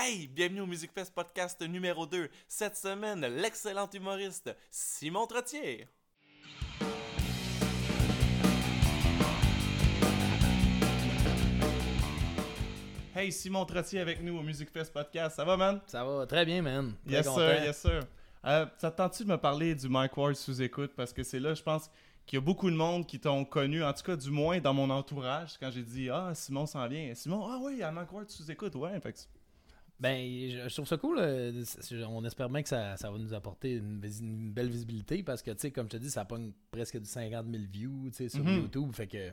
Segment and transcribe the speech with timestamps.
[0.00, 2.30] Hey, bienvenue au Music Fest podcast numéro 2.
[2.48, 5.86] Cette semaine, l'excellent humoriste Simon Trottier.
[13.14, 15.36] Hey, Simon Trottier avec nous au Music Fest podcast.
[15.36, 15.80] Ça va, man?
[15.86, 16.94] Ça va très bien, man.
[17.04, 17.38] Très Yes, content.
[17.40, 18.00] sir, yes, sir.
[18.46, 20.92] Euh, ça te tente-tu de me parler du Mike Ward sous écoute?
[20.96, 21.90] Parce que c'est là, je pense
[22.24, 24.72] qu'il y a beaucoup de monde qui t'ont connu, en tout cas, du moins dans
[24.72, 27.12] mon entourage, quand j'ai dit Ah, Simon s'en vient.
[27.14, 28.98] Simon, ah oui, il y a Mike Ward sous écoute, ouais.
[29.00, 29.18] Fait que
[30.00, 30.16] Ben,
[30.50, 31.18] je, trouve ça cool.
[31.20, 31.62] euh,
[32.08, 35.50] On espère bien que ça, ça va nous apporter une, une belle visibilité parce que,
[35.50, 38.56] tu sais, comme je te dis, ça pogne presque du 50 000 views sur Mhm.
[38.62, 38.92] YouTube.
[38.94, 39.30] Fait que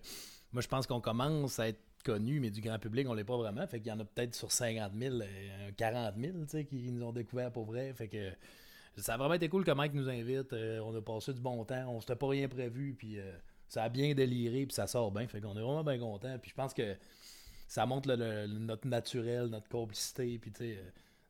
[0.52, 3.38] moi, je pense qu'on commence à être connu, mais du grand public, on l'est pas
[3.38, 3.66] vraiment.
[3.68, 6.92] Fait qu'il y en a peut-être sur 50 000, euh, 40 000 tu sais, qui
[6.92, 7.94] nous ont découvert pour vrai.
[7.94, 8.32] Fait que
[8.98, 10.52] ça a vraiment été cool que Mike nous invite.
[10.54, 11.88] euh, on a passé du bon temps.
[11.90, 12.94] On s'était pas rien prévu.
[12.98, 13.32] Puis euh,
[13.70, 14.66] ça a bien déliré.
[14.66, 15.28] Puis ça sort bien.
[15.28, 16.38] Fait qu'on est vraiment bien content.
[16.42, 16.96] Puis je pense que
[17.68, 20.90] ça montre le- notre naturel, notre complicité, puis tu sais, euh,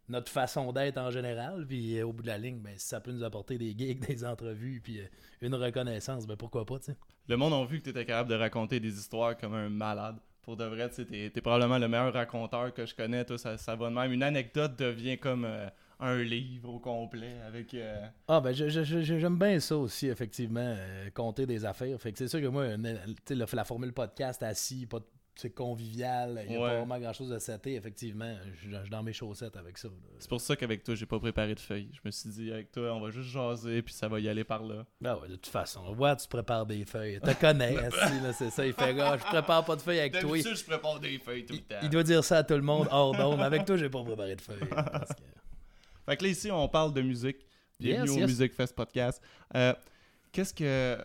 [0.09, 1.65] notre façon d'être en général.
[1.67, 3.99] Puis euh, au bout de la ligne, ben, si ça peut nous apporter des gigs,
[4.07, 5.05] des entrevues, puis euh,
[5.41, 6.97] une reconnaissance, ben pourquoi pas, tu sais.
[7.27, 10.15] Le monde a vu que tu étais capable de raconter des histoires comme un malade.
[10.43, 13.25] Pour de vrai, tu sais, t'es t'es probablement le meilleur raconteur que je connais.
[13.25, 14.13] Toi, ça, ça va de même.
[14.13, 15.67] Une anecdote devient comme euh,
[15.99, 17.73] un livre au complet avec.
[17.73, 21.99] euh, Ah ben j'aime bien ça aussi, effectivement, euh, compter des affaires.
[21.99, 22.65] Fait que c'est sûr que moi,
[23.29, 25.05] la formule podcast assis, pas de-
[25.39, 26.69] c'est convivial, il n'y a Ouais.
[26.69, 28.35] pas vraiment grand chose à setter, effectivement.
[28.61, 29.87] Je je suis dans mes chaussettes avec ça.
[30.19, 31.89] C'est pour ça qu'avec toi, j'ai pas préparé de feuilles.
[31.93, 34.43] Je me suis dit, avec toi, on va juste jaser, puis ça va y aller
[34.43, 34.85] par là.
[35.01, 37.19] Ben ouais, de toute façon, ouais, tu prépares des feuilles?
[37.23, 37.75] Tu connais,
[38.33, 38.65] c'est ça.
[38.65, 40.37] Il fait, gars, je prépare pas de feuilles avec toi.
[40.37, 41.75] je prépare des feuilles tout le Il, temps.
[41.83, 43.41] il doit dire ça à tout le monde hors d'onde.
[43.41, 44.59] Avec toi, j'ai pas préparé de feuilles.
[44.69, 45.21] parce que-
[46.05, 47.37] Fait que là, ici, on parle de musique.
[47.79, 48.27] Bienvenue Yes, au.
[48.27, 49.21] Music Fest Podcast.
[49.55, 49.73] Euh,
[50.31, 50.97] Qu'est-ce que.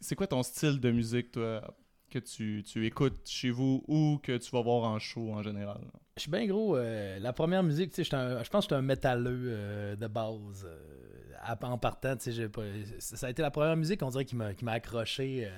[0.00, 1.62] C'est quoi ton style de musique, toi,
[2.10, 5.80] que tu, tu écoutes chez vous ou que tu vas voir en show en général?
[6.16, 6.76] Je suis bien gros.
[6.76, 10.66] euh, la première musique, je pense que j'étais un métalleux euh, de base.
[10.66, 12.62] euh, en partant, pas-
[12.98, 15.48] ça a été la première musique, on dirait, qui m'a accroché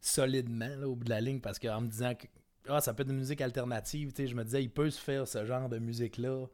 [0.00, 2.26] solidement au bout de la ligne parce qu'en me disant que
[2.68, 5.44] ah, ça peut être une musique alternative, je me disais, il peut se faire ce
[5.44, 6.46] genre de musique-là.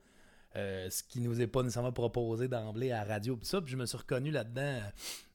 [0.54, 3.76] ce qui nous est pas nécessairement proposé d'emblée à la radio pis ça puis je
[3.76, 4.80] me suis reconnu là-dedans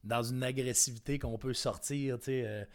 [0.03, 2.67] dans une agressivité qu'on peut sortir tu sais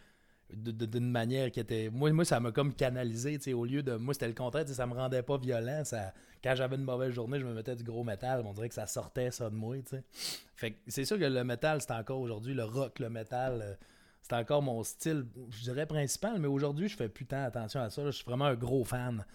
[0.50, 3.97] d'une manière qui était moi moi ça m'a comme canalisé tu sais au lieu de
[3.97, 7.38] moi c'était le contraire ça me rendait pas violent ça quand j'avais une mauvaise journée
[7.38, 9.91] je me mettais du gros métal on dirait que ça sortait ça de moi tu
[9.91, 10.04] sais.
[10.56, 13.75] Fait c'est sûr que le métal c'est encore aujourd'hui le rock le métal euh,
[14.22, 17.91] c'est encore mon style je dirais principal mais aujourd'hui je fais plus tant attention à
[17.91, 19.26] ça je suis vraiment un gros fan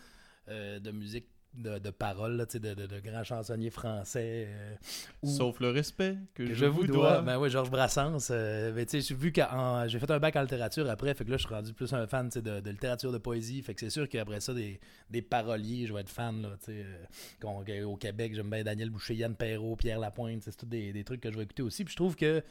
[0.49, 4.75] euh, de musique de, de paroles là, de, de, de grands chansonniers français euh,
[5.23, 7.21] Sauf le respect que, que je vous dois.
[7.21, 8.31] Ben oui, Georges Brassens.
[8.31, 9.41] euh, ben, tu sais, j'ai vu que
[9.87, 12.07] j'ai fait un bac en littérature après, fait que là, je suis rendu plus un
[12.07, 13.61] fan de, de littérature de poésie.
[13.61, 16.41] Fait que c'est sûr qu'après ça, des, des paroliers, je vais être fan.
[16.41, 20.41] Là, euh, au Québec, j'aime bien Daniel Boucher, Yann Perrault, Pierre Lapointe.
[20.43, 21.83] C'est tous des, des trucs que je vais écouter aussi.
[21.85, 22.43] Puis je trouve que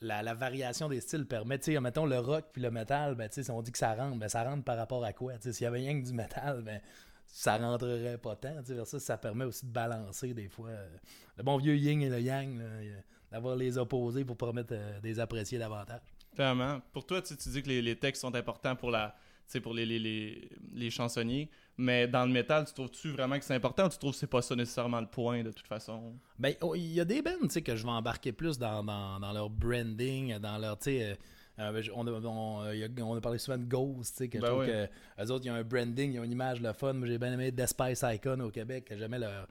[0.00, 3.28] la, la variation des styles permet, tu sais, mettons le rock puis le métal, ben,
[3.28, 5.34] tu sais, si on dit que ça rentre, ben, ça rentre par rapport à quoi?
[5.34, 6.80] Tu sais, S'il y avait rien que du métal, ben,
[7.26, 8.60] ça rentrerait pas tant.
[8.60, 10.96] tu sais, vers Ça, ça permet aussi de balancer des fois euh,
[11.36, 13.00] le bon vieux yin et le yang, euh,
[13.30, 16.00] d'avoir les opposés pour permettre euh, de les apprécier davantage.
[16.34, 16.80] Clairement.
[16.92, 19.16] Pour toi, tu, tu dis que les, les textes sont importants pour la.
[19.62, 23.86] pour les, les, les, chansonniers, mais dans le métal, tu trouves-tu vraiment que c'est important
[23.86, 26.14] ou tu trouves que c'est pas ça nécessairement le point de toute façon?
[26.38, 28.84] Ben, oh, il y a des bands, tu sais, que je vais embarquer plus dans,
[28.84, 31.18] dans, dans leur branding, dans leur, sais,
[31.58, 34.28] euh, ben, je- on, a, on, euh, on a parlé souvent de Ghost, tu sais,
[34.28, 34.88] que je Ben trouve ouais.
[35.18, 36.92] que eux autres, ils ont un branding, ils ont une image le fun.
[36.92, 39.46] Moi, j'ai bien aimé Death Spice Icon au Québec, que j'aimais leur,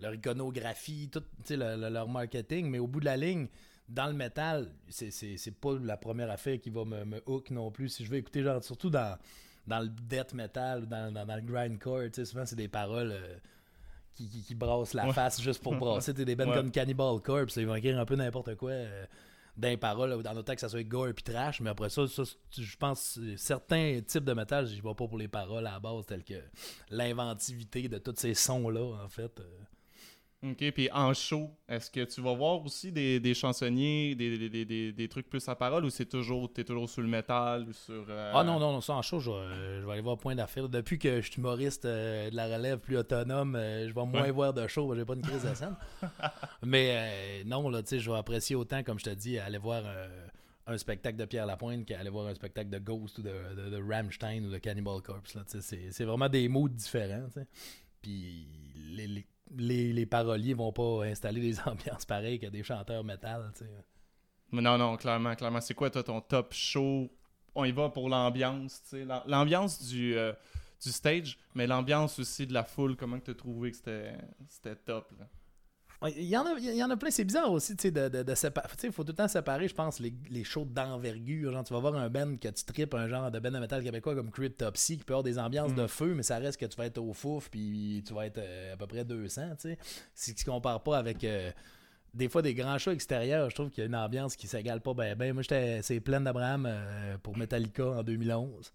[0.00, 3.48] leur iconographie, tout, tu sais, le- le- leur marketing, mais au bout de la ligne,
[3.88, 7.88] dans le métal, c'est- pas la première affaire qui va me, me hook non plus.
[7.88, 9.18] Si je veux écouter, genre, surtout dans,
[9.66, 12.68] dans le death metal, ou dans, dans, dans le grindcore, tu sais, souvent, c'est des
[12.68, 13.12] paroles...
[13.12, 13.36] euh,
[14.14, 15.12] qui, qui, qui brassent la Ouais.
[15.12, 16.12] face juste pour brasser.
[16.12, 16.56] Des bands Ouais.
[16.56, 19.06] comme Cannibal Corpse, ils vont écrire un peu n'importe quoi euh,
[19.58, 22.22] dans les paroles, dans autant que ça soit gore puis trash, mais après ça, ça,
[22.56, 26.06] je pense certains types de métal, je vais pas pour les paroles à la base,
[26.06, 26.40] telles que
[26.90, 29.40] l'inventivité de tous ces sons-là, en fait.
[29.40, 29.44] euh.
[30.40, 34.48] Ok, puis en show, est-ce que tu vas voir aussi des, des chansonniers, des, des,
[34.48, 37.68] des, des, des trucs plus à parole ou c'est toujours, t'es toujours sur le métal
[37.68, 38.06] ou sur.
[38.08, 40.36] euh, Ah non, non, non, ça en show, je, vais- je vais aller voir point
[40.36, 40.68] d'affaire.
[40.68, 44.22] Depuis que je suis humoriste euh, de la relève plus autonome, euh, je vais moins
[44.22, 44.30] Ouais.
[44.30, 45.74] voir de show, j'ai pas une crise de scène.
[46.64, 49.82] Mais non, là, tu sais, je vais apprécier autant, comme je te dis, aller voir
[50.68, 53.82] un spectacle de Pierre Lapointe qu'aller voir un spectacle de Ghost ou de, de, de
[53.82, 55.36] Rammstein ou de Cannibal Corpse.
[55.46, 57.26] C'est c'est vraiment des moods différents.
[58.02, 58.46] Puis
[58.92, 59.26] les, les,
[59.56, 63.50] les, les paroliers vont pas installer des ambiances pareilles que des chanteurs métal.
[64.52, 65.60] non, non, clairement, clairement.
[65.60, 67.10] C'est quoi, toi, ton top show?
[67.54, 69.04] On y va pour l'ambiance, tu sais.
[69.04, 70.32] l'am- L'ambiance du, euh,
[70.82, 75.12] du stage, mais l'ambiance aussi de la foule, comment tu as trouvé que c'était top.
[76.06, 77.10] Il y, en a, il y en a plein.
[77.10, 78.68] C'est bizarre aussi de, de, de séparer.
[78.84, 81.52] Il faut tout le temps séparer, je pense, les, les shows d'envergure.
[81.52, 83.82] Genre, tu vas voir un band que tu tripes, un genre de band de métal
[83.82, 85.88] québécois comme Cryptopsy, qui peut avoir des ambiances de mm.
[85.88, 88.74] feu, mais ça reste que tu vas être au fouf, puis tu vas être euh,
[88.74, 89.54] à peu près 200.
[90.14, 91.24] Si tu compares pas avec.
[91.24, 91.50] Euh,
[92.14, 94.80] des fois, des grands shows extérieurs, je trouve qu'il y a une ambiance qui s'égale
[94.80, 95.16] pas bien.
[95.16, 98.72] Ben, moi, j'étais c'est plein d'Abraham euh, pour Metallica en 2011.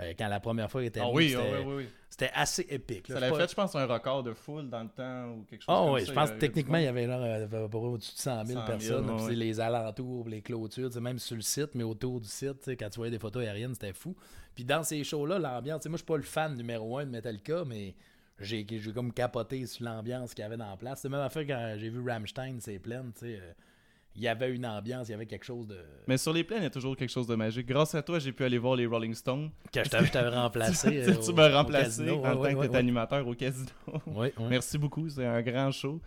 [0.00, 3.06] Euh, quand la première fois il était ah, oui, oui, oui, c'était assez épique.
[3.08, 5.74] ça l'a fait, je pense, un record de foule dans le temps ou quelque chose
[5.74, 8.60] oh, comme oui, je pense que techniquement, il y avait là, au-dessus de 100 000,
[8.66, 9.26] personnes.
[9.26, 12.96] puis les alentours, les clôtures, même sur le site, mais autour du site, quand tu
[12.96, 14.16] voyais des photos aériennes, c'était fou.
[14.54, 17.64] Puis dans ces shows-là, l'ambiance, moi je suis pas le fan numéro un de Metallica,
[17.66, 17.94] mais
[18.38, 18.64] j'ai
[18.94, 21.00] comme capoté sur l'ambiance qu'il y avait dans la place.
[21.00, 23.40] C'est même affaire quand j'ai vu Rammstein, c'est plein, tu sais.
[23.40, 23.52] Euh,
[24.20, 25.78] il y avait une ambiance, il y avait quelque chose de.
[26.06, 27.66] Mais sur les plaines, il y a toujours quelque chose de magique.
[27.66, 29.50] Grâce à toi, j'ai pu aller voir les Rolling Stones.
[29.72, 31.04] Quand je t'avais remplacé.
[31.06, 33.70] tu, tu m'as remplacé en tant que animateur au casino.
[34.50, 36.02] Merci beaucoup, c'est un grand show.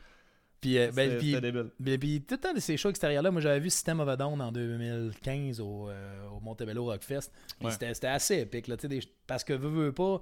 [0.62, 1.36] Puis, euh, ben, puis,
[1.80, 4.16] ben, puis, tout le temps de ces shows extérieurs-là, moi j'avais vu System of a
[4.16, 7.32] Down en 2015 au, euh, au Montebello Rockfest.
[7.60, 10.22] Puis c'était assez épique, là, des, parce que veux, veux pas,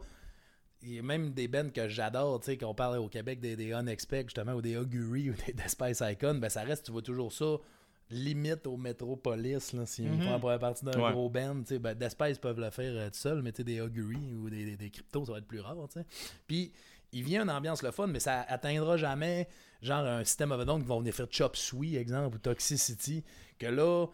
[0.82, 3.56] il y a même des bands que j'adore, tu sais, qu'on parle au Québec des,
[3.56, 7.02] des Unexpect, justement, ou des Augury, ou des, Spice Icon, ben ça reste, tu vois
[7.02, 7.58] toujours ça
[8.12, 10.60] limite au Metropolis, là, si mm -hmm.
[10.60, 11.96] partie d'un gros band, ben,
[12.42, 15.38] peuvent le faire euh, tout seul, mais des Augury ou des, des, cryptos, ça va
[15.38, 16.06] être plus rare, tu sais.
[16.48, 16.72] Puis,
[17.14, 19.48] il vient une ambiance le fun, mais ça atteindra jamais,
[19.82, 23.24] genre, un système of qui vont venir faire Chop Suey, exemple, ou Toxicity,
[23.60, 24.08] que là,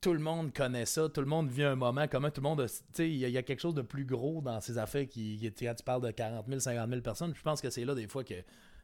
[0.00, 2.66] tout le monde connaît ça, tout le monde vit un moment comment tout le monde,
[2.66, 5.74] tu sais, il y, a quelque chose de plus gros dans ces affaires qui, quand
[5.74, 8.24] tu parles de 40 000, 50 000 personnes, je pense que c'est là des fois
[8.24, 8.34] que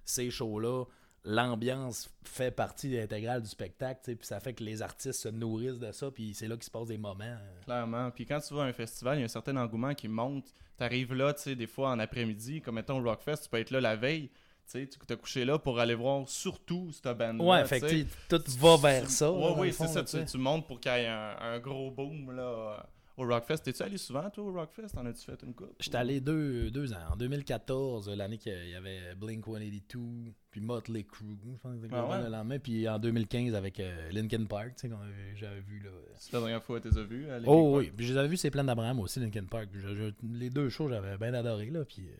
[0.04, 0.84] ces shows-là,
[1.26, 5.90] l'ambiance fait partie intégrale du spectacle, puis ça fait que les artistes se nourrissent de
[5.92, 7.36] ça, puis c'est là qu'il se passe des moments.
[7.64, 8.10] Clairement.
[8.12, 10.46] Puis quand tu vas à un festival, il y a un certain engouement qui monte.
[10.78, 13.70] Tu arrives là, tu sais, des fois en après-midi, comme mettons Rockfest, tu peux être
[13.70, 14.28] là la veille.
[14.28, 18.42] Tu sais, tu t'es couché là pour aller voir surtout cette band Ouais, fait tout
[18.58, 19.30] va vers ça.
[19.30, 20.02] Ouais, oui, c'est ça.
[20.02, 23.58] Tu, montes pour qu'il y ait un, gros boom là, au Rockfest.
[23.58, 24.96] T'es-tu allé souvent, toi, au Rockfest?
[24.96, 25.74] En as-tu fait une coupe?
[25.80, 27.12] J'étais allé deux, deux ans.
[27.12, 32.22] En 2014, l'année qu'il y avait Blink 182, puis Motley Crue, je pense que ah
[32.22, 32.58] le lendemain.
[32.58, 34.94] Puis en 2015, avec euh, Linkin Park, tu sais,
[35.34, 35.80] j'avais vu.
[35.80, 35.90] là.
[36.16, 37.26] C'est la dernière fois que tu les as vus?
[37.46, 39.68] oh oui, puis je les avais vus, c'est plein d'Abraham aussi, Linkin Park.
[40.22, 41.84] les deux shows, j'avais bien adoré, là.
[41.84, 42.08] Puis.
[42.08, 42.16] Euh,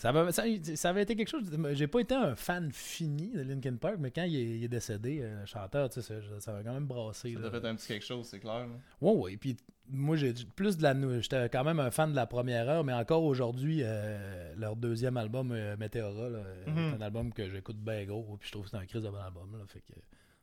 [0.00, 1.44] ça, avait, ça, avait été quelque chose.
[1.72, 5.24] J'ai pas été un fan fini de Linkin Park, mais quand il est, décédé, le
[5.24, 7.34] euh, chanteur, ça, ça m'a quand même brassé.
[7.34, 8.66] Ça t'a fait un petit quelque chose, c'est clair.
[9.02, 9.36] Oui, oui.
[9.36, 9.58] Puis
[9.90, 10.94] moi, j'ai plus de la.
[11.20, 15.18] J'étais quand même un fan de la première heure, mais encore aujourd'hui, euh, leur deuxième
[15.18, 16.30] album, euh, Meteora,
[16.66, 16.96] mm-hmm.
[16.96, 19.18] un album que j'écoute bien gros, puis je trouve que c'est un crise de bon
[19.18, 19.52] album.
[19.52, 19.92] Là, fait que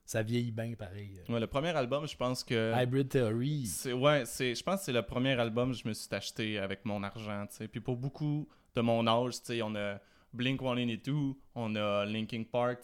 [0.06, 1.20] ça vieillit bien pareil.
[1.30, 2.80] Ouais, le premier album, je pense que.
[2.80, 3.68] Hybrid Theory.
[3.86, 7.02] Ouais, je pense que c'est le premier album que je me suis acheté avec mon
[7.02, 7.48] argent.
[7.72, 10.00] Puis pour beaucoup de mon âge, on a
[10.34, 11.14] Blink 182,
[11.56, 12.80] on a Linkin Park.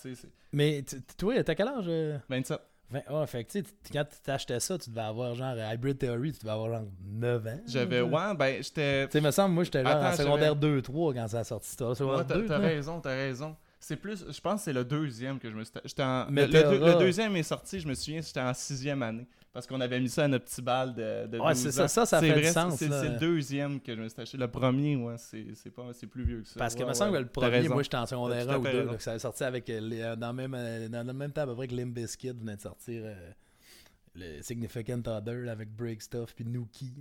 [0.52, 0.84] Mais
[1.18, 2.60] toi, t'as quel âge 27.
[2.94, 3.00] Euh?
[3.10, 3.60] oh, fait que,
[3.92, 7.48] quand tu t'achetais ça, tu devais avoir genre Hybrid Theory, tu devais avoir genre 9
[7.48, 7.60] ans.
[7.68, 9.08] J'avais, ouais, ben j'étais.
[9.08, 11.76] Tu sais, me semble, moi j'étais genre en secondaire 2-3 quand ça a sorti.
[11.82, 13.56] Ouais, t'as raison, t'as raison.
[13.80, 15.74] C'est plus, je pense que c'est le deuxième que je me suis.
[16.00, 19.28] En, le, le, deuxième est sorti, je me souviens, j'étais en sixième année.
[19.54, 22.08] Parce qu'on avait mis ça à notre petit bal de, de ouais, c'est ça, ça,
[22.08, 22.76] ça fait vrai, du sens.
[22.76, 24.36] C'est le deuxième que je me suis acheté.
[24.36, 26.56] Le premier, ouais, c'est pas c'est plus vieux que ça.
[26.58, 28.98] Parce que ouais, me semble que le premier, moi j'étais en secondaire 1 ou 2,
[28.98, 31.56] ça a sorti avec euh, euh, dans, même, euh, dans le même temps à peu
[31.56, 33.04] près que Limp Bizkit venait de sortir
[34.16, 36.92] le Significant Other avec Break Stuff puis Nookie.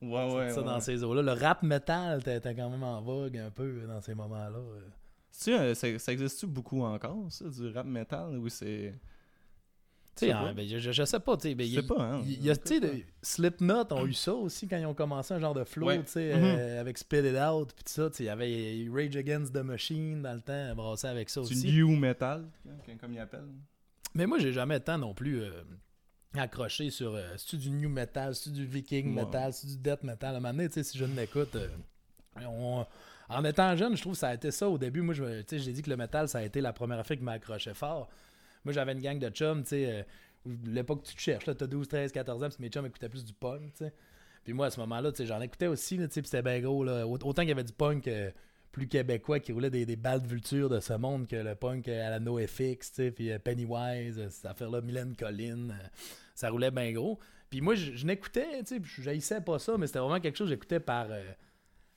[0.00, 0.50] Ouais, ouais.
[0.50, 1.22] Ça dans ces eaux-là.
[1.22, 4.60] Le rap metal était quand même en vogue un peu dans ces moments-là.
[5.32, 8.94] Tu sais, ça, ça existe-tu beaucoup encore, ça, du rap metal, ou c'est...
[10.16, 11.54] Tu sais, hein, ben, je, je, sais pas, tu sais.
[11.54, 12.22] Ben, sais pas, hein.
[12.24, 15.38] Il y a, tu sais, Slipknot ont eu ça aussi quand ils ont commencé un
[15.38, 16.58] genre de flow, tu sais, mm-hmm.
[16.58, 18.24] euh, avec Spit It Out, puis tout ça, tu sais.
[18.24, 21.54] Il y avait Rage Against the Machine dans le temps, brassé avec ça aussi.
[21.54, 22.48] Du new metal,
[23.00, 23.48] comme ils appellent.
[24.14, 25.62] Mais moi, j'ai jamais le temps non plus euh,
[26.34, 27.14] accroché sur.
[27.14, 30.34] Euh, c'est-tu du new metal, c'est-tu du viking metal, c'est-tu du death metal?
[30.34, 31.56] À un moment donné, tu sais, si je ne l'écoute,
[32.44, 32.84] on
[33.30, 35.02] en étant jeune, je trouve que ça a été ça au début.
[35.02, 37.32] Moi, je j'ai dit que le métal, ça a été la première affaire qui m'a
[37.32, 38.08] accroché fort.
[38.64, 39.86] Moi, j'avais une gang de chums, tu sais.
[39.86, 40.02] Euh,
[40.64, 43.32] l'époque tu te cherches, t'as 12, 13, 14 ans, puis mes chums écoutaient plus du
[43.32, 43.92] punk, tu sais.
[44.44, 46.60] Puis moi, à ce moment-là, tu sais, j'en écoutais aussi, tu sais, puis c'était bien
[46.60, 47.06] gros, là.
[47.06, 48.30] Autant qu'il y avait du punk euh,
[48.72, 52.10] plus québécois qui roulait des, balles de vulture de ce monde que le punk à
[52.10, 55.68] la NoFX, tu sais, puis euh, Pennywise, cette affaire-là, Mylène Collin,
[56.34, 57.18] ça roulait bien gros.
[57.50, 60.54] Puis moi, je, n'écoutais, tu sais, je pas ça, mais c'était vraiment quelque chose que
[60.54, 61.08] j'écoutais par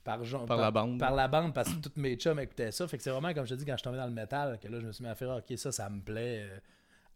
[0.03, 1.00] par, par, la bande.
[1.00, 2.88] Par la bande, parce que toutes mes chums écoutaient ça.
[2.88, 4.60] Fait que c'est vraiment, comme je te dis, quand je suis tombé dans le métal,
[4.60, 6.60] que là, je me suis mis à faire, OK, ça, ça me plaît, euh,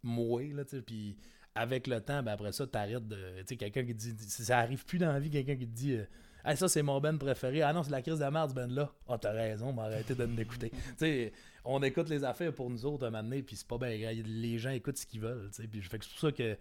[0.03, 0.81] mouer, là, tu sais.
[0.81, 1.17] Puis
[1.55, 3.39] avec le temps, ben après ça, t'arrêtes de.
[3.39, 4.15] Tu sais, quelqu'un qui dit.
[4.19, 5.93] Ça arrive plus dans la vie, quelqu'un qui te dit.
[5.93, 6.05] Euh,
[6.47, 7.61] Hey, ça, c'est mon band préféré.
[7.61, 8.89] Ah non, c'est la crise de la merde, ce band-là.
[9.09, 10.69] Ah, t'as raison, mais arrêtez de m'écouter.
[10.69, 11.33] tu sais,
[11.65, 13.89] on écoute les affaires pour nous autres un moment donné, puis c'est pas bien.
[13.89, 15.49] Les gens écoutent ce qu'ils veulent.
[15.53, 15.67] tu sais.
[15.67, 16.57] Puis fait que c'est pour ça que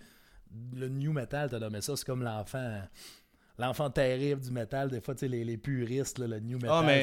[0.74, 2.80] le new metal, t'as nommé ça, c'est comme l'enfant.
[3.58, 6.70] L'enfant terrible du métal, des fois, tu sais, les, les puristes, là, le new metal,
[6.72, 7.02] Ah, mais-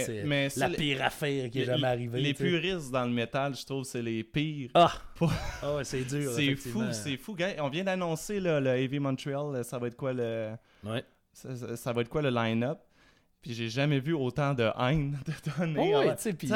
[0.49, 2.21] c'est la les- pire affaire qui est jamais arrivée.
[2.21, 4.69] Les puristes dans le métal, je trouve, c'est les pires.
[4.75, 4.91] Ah!
[5.15, 5.33] Pour-
[5.63, 6.31] Ah ouais, c'est dur.
[6.31, 7.53] C'est fou, c'est fou, gars.
[7.59, 10.51] On vient d'annoncer le Heavy Montreal, ça va être quoi le
[10.83, 11.03] Ouais.
[11.31, 12.77] ça, ça- ça va être quoi le line-up?
[13.41, 15.91] Puis j'ai jamais vu autant de haine de donner.
[15.95, 16.53] Oh, ouais, tu sais, puis- Tu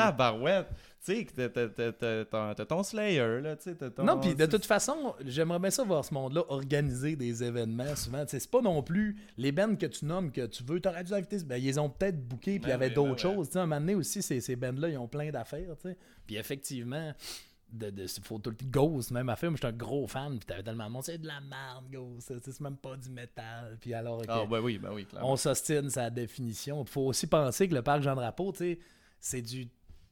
[1.06, 1.46] sais, à tu sais,
[1.94, 2.24] que
[2.56, 4.04] t'as- ton Slayer, là, tu sais, ton...
[4.04, 8.24] Non, puis de toute façon, j'aimerais bien ça voir ce monde-là organiser des événements souvent.
[8.26, 11.04] Tu sais, c'est pas non plus les bands que tu nommes que tu veux, t'aurais
[11.04, 11.38] dû inviter.
[11.44, 13.36] Ben, ils ont peut-être bookés, puis il y Ben avait oui, d'autres ben ouais.
[13.36, 13.48] choses.
[13.48, 15.76] Tu sais, un moment donné aussi, ces, ces bands-là, ils ont plein d'affaires.
[15.82, 15.98] tu sais.
[16.26, 17.14] Puis effectivement,
[17.72, 19.52] de, de, faut tout le Ghost, même affaire.
[19.52, 21.04] Moi, j'étais un gros fan, puis t'avais tellement de monde.
[21.04, 22.34] C'est de la merde, Ghost.
[22.42, 23.78] C'est même pas du métal.
[23.82, 24.22] Puis alors.
[24.28, 25.34] Ah, que- ben oui, ben oui, clairement.
[25.34, 26.84] on s'ostine sa définition.
[26.84, 28.80] Il faut aussi penser que le parc Jean-Drapeau, tu sais,
[29.20, 29.68] c'est du.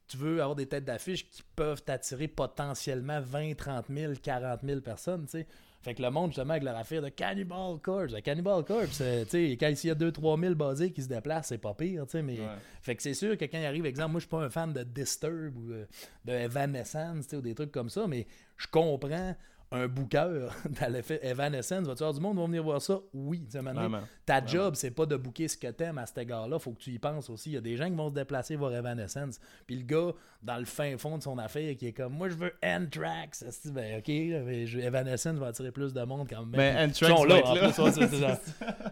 [0.08, 4.82] Tu veux avoir des têtes d'affiche qui peuvent t'attirer potentiellement 20, 30 000, 40 000
[4.82, 5.48] personnes, tu sais.
[5.86, 8.12] Fait que le monde, justement, avec leur affaire de Cannibal Corpse.
[8.12, 11.08] Le Cannibal Corpse, euh, tu sais, quand il y a 2-3 000 basés qui se
[11.08, 12.40] déplacent, c'est pas pire, tu sais, mais...
[12.40, 12.48] Ouais.
[12.82, 14.74] Fait que c'est sûr que quand il arrive, exemple, moi, je suis pas un fan
[14.74, 15.86] de Disturb ou euh,
[16.26, 18.26] de Evanescence, tu sais, ou des trucs comme ça, mais
[18.58, 19.36] je comprends
[19.72, 20.50] un booker
[20.82, 21.88] dans l'effet Evanescence.
[21.88, 23.00] Va-tu avoir du monde va venir voir ça?
[23.14, 26.20] Oui, tu sais, maintenant, ta job, c'est pas de booker ce que t'aimes à cet
[26.20, 26.60] égard-là.
[26.60, 27.52] Faut que tu y penses aussi.
[27.52, 29.40] Il y a des gens qui vont se déplacer voir Evanescence.
[29.66, 32.36] Puis le gars, dans le fin fond de son affaire, qui est comme Moi, je
[32.36, 33.44] veux Anthrax.
[33.66, 36.56] Ben, ok, Evanescence va attirer plus de monde quand même.
[36.56, 38.42] Mais Puis Anthrax là,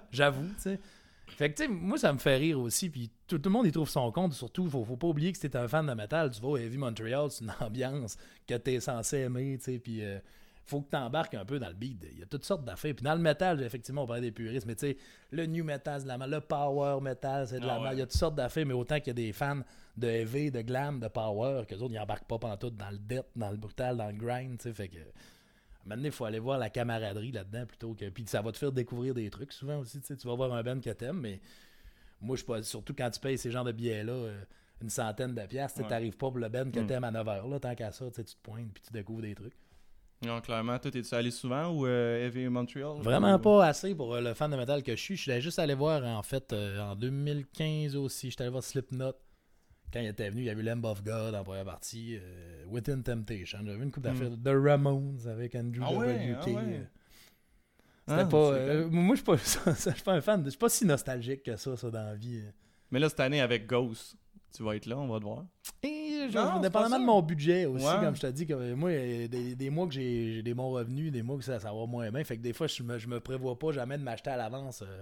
[0.11, 0.79] J'avoue, tu sais.
[1.27, 2.89] Fait que, tu sais, moi, ça me fait rire aussi.
[2.89, 4.33] Puis tout, tout le monde y trouve son compte.
[4.33, 6.57] Surtout, faut, faut pas oublier que si t'es un fan de métal, tu vas au
[6.57, 9.79] Heavy Montreal, c'est une ambiance que t'es censé aimer, tu sais.
[9.79, 10.19] Puis euh,
[10.65, 12.05] faut que t'embarques un peu dans le beat.
[12.13, 12.95] Il y a toutes sortes d'affaires.
[12.95, 14.97] Puis dans le métal, effectivement, on parlait des puristes, mais tu sais,
[15.31, 16.31] le new metal, c'est de la merde.
[16.31, 17.83] Le power metal, c'est de la Ah ouais.
[17.83, 17.95] merde.
[17.95, 19.59] Il y a toutes sortes d'affaires, mais autant qu'il y a des fans
[19.97, 23.25] de heavy, de glam, de power, que autres, ils embarquent pas pantoute dans le death,
[23.35, 24.73] dans le brutal, dans le grind, tu sais.
[24.73, 24.99] Fait que.
[25.85, 28.07] Maintenant, il faut aller voir la camaraderie là-dedans plutôt que.
[28.09, 29.99] Puis ça va te faire découvrir des trucs souvent aussi.
[29.99, 31.41] Tu tu vas voir un band que t'aimes, mais
[32.21, 32.63] moi, je suis pas.
[32.63, 34.41] Surtout quand tu payes ces genres de billets-là, euh,
[34.81, 35.89] une centaine de piastres, tu Ouais.
[35.89, 36.87] t'arrives pas pour le band que Mm.
[36.87, 37.49] t'aimes à 9h.
[37.49, 39.53] Là, tant qu'à ça, tu tu te pointes puis tu découvres des trucs.
[40.25, 40.77] Non, clairement.
[40.79, 43.01] Toi, t'es-tu allé souvent ou euh, Heavy Montreal?
[43.01, 45.15] Vraiment Ou- pas assez pour euh, le fan de métal que je suis.
[45.15, 48.29] Je suis allé juste aller voir, en fait, euh, en 2015 aussi.
[48.29, 49.13] J'étais allé voir Slipknot.
[49.91, 52.17] Quand il était venu, il y avait eu Lamb of God en première partie.
[52.19, 53.59] euh, Within Temptation.
[53.63, 54.29] J'avais vu une coupe d'affaires.
[54.43, 55.85] The Ramones avec Andrew Hmm.
[55.87, 56.39] Ah ouais, W.K.
[56.47, 56.87] ah ouais.
[58.07, 58.85] C'était Ah, pas.
[58.89, 60.41] moi, je suis pas, un fan.
[60.41, 62.41] de- Je suis pas si nostalgique que ça, ça, dans la vie.
[62.91, 64.15] Mais là, cette année, avec Ghost,
[64.55, 65.45] tu vas être là, on va te voir.
[65.83, 66.99] Et je, Non, c'est dépendamment pas de ça.
[66.99, 67.99] mon budget aussi, Ouais.
[68.01, 70.69] comme je te dis, que moi, euh, des, des mois que j'ai j'ai des bons
[70.71, 72.23] revenus, des mois que ça, ça va moins bien.
[72.23, 74.81] Fait que des fois, je me, je me prévois pas jamais de m'acheter à l'avance
[74.81, 75.01] euh,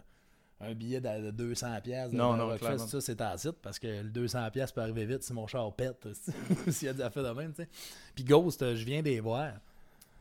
[0.59, 1.81] un billet de, de 200$.
[1.81, 2.87] piastres de Non, non, Rockfest, clairement.
[2.87, 6.07] ça, c'est tacite parce que le 200$ piastres peut arriver vite si mon char pète,
[6.69, 7.69] s'il y a des affaires de même, tu sais.
[8.15, 9.53] Puis Ghost, euh, je viens des voir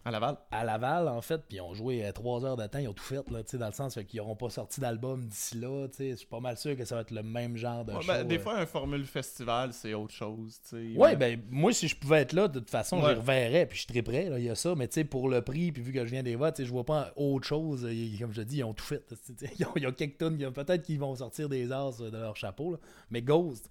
[0.03, 0.39] À Laval.
[0.51, 2.95] à Laval, en fait, puis ils ont joué euh, trois heures de temps, ils ont
[2.95, 5.87] tout fait, là, tu sais, dans le sens qu'ils n'auront pas sorti d'album d'ici là,
[5.89, 6.11] tu sais.
[6.13, 8.07] Je suis pas mal sûr que ça va être le même genre de Ouais, show.
[8.09, 8.41] ben, des euh.
[8.41, 10.59] fois, un formule festival, c'est autre chose.
[10.69, 10.99] tu sais.
[10.99, 13.11] Ouais, ben moi si je pouvais être là, de toute façon, Ouais.
[13.13, 15.43] j'y reverrais, puis je triperais, là, il y a ça, mais tu sais, pour le
[15.43, 18.33] prix, puis vu que je viens des sais, je vois pas autre chose, euh, comme
[18.33, 19.05] je te dis, ils ont tout fait,
[19.67, 22.17] ont, ils ont quelques tonnes, il y a peut-être qu'ils vont sortir des as de
[22.17, 22.79] leur chapeau, là.
[23.11, 23.69] mais Ghost,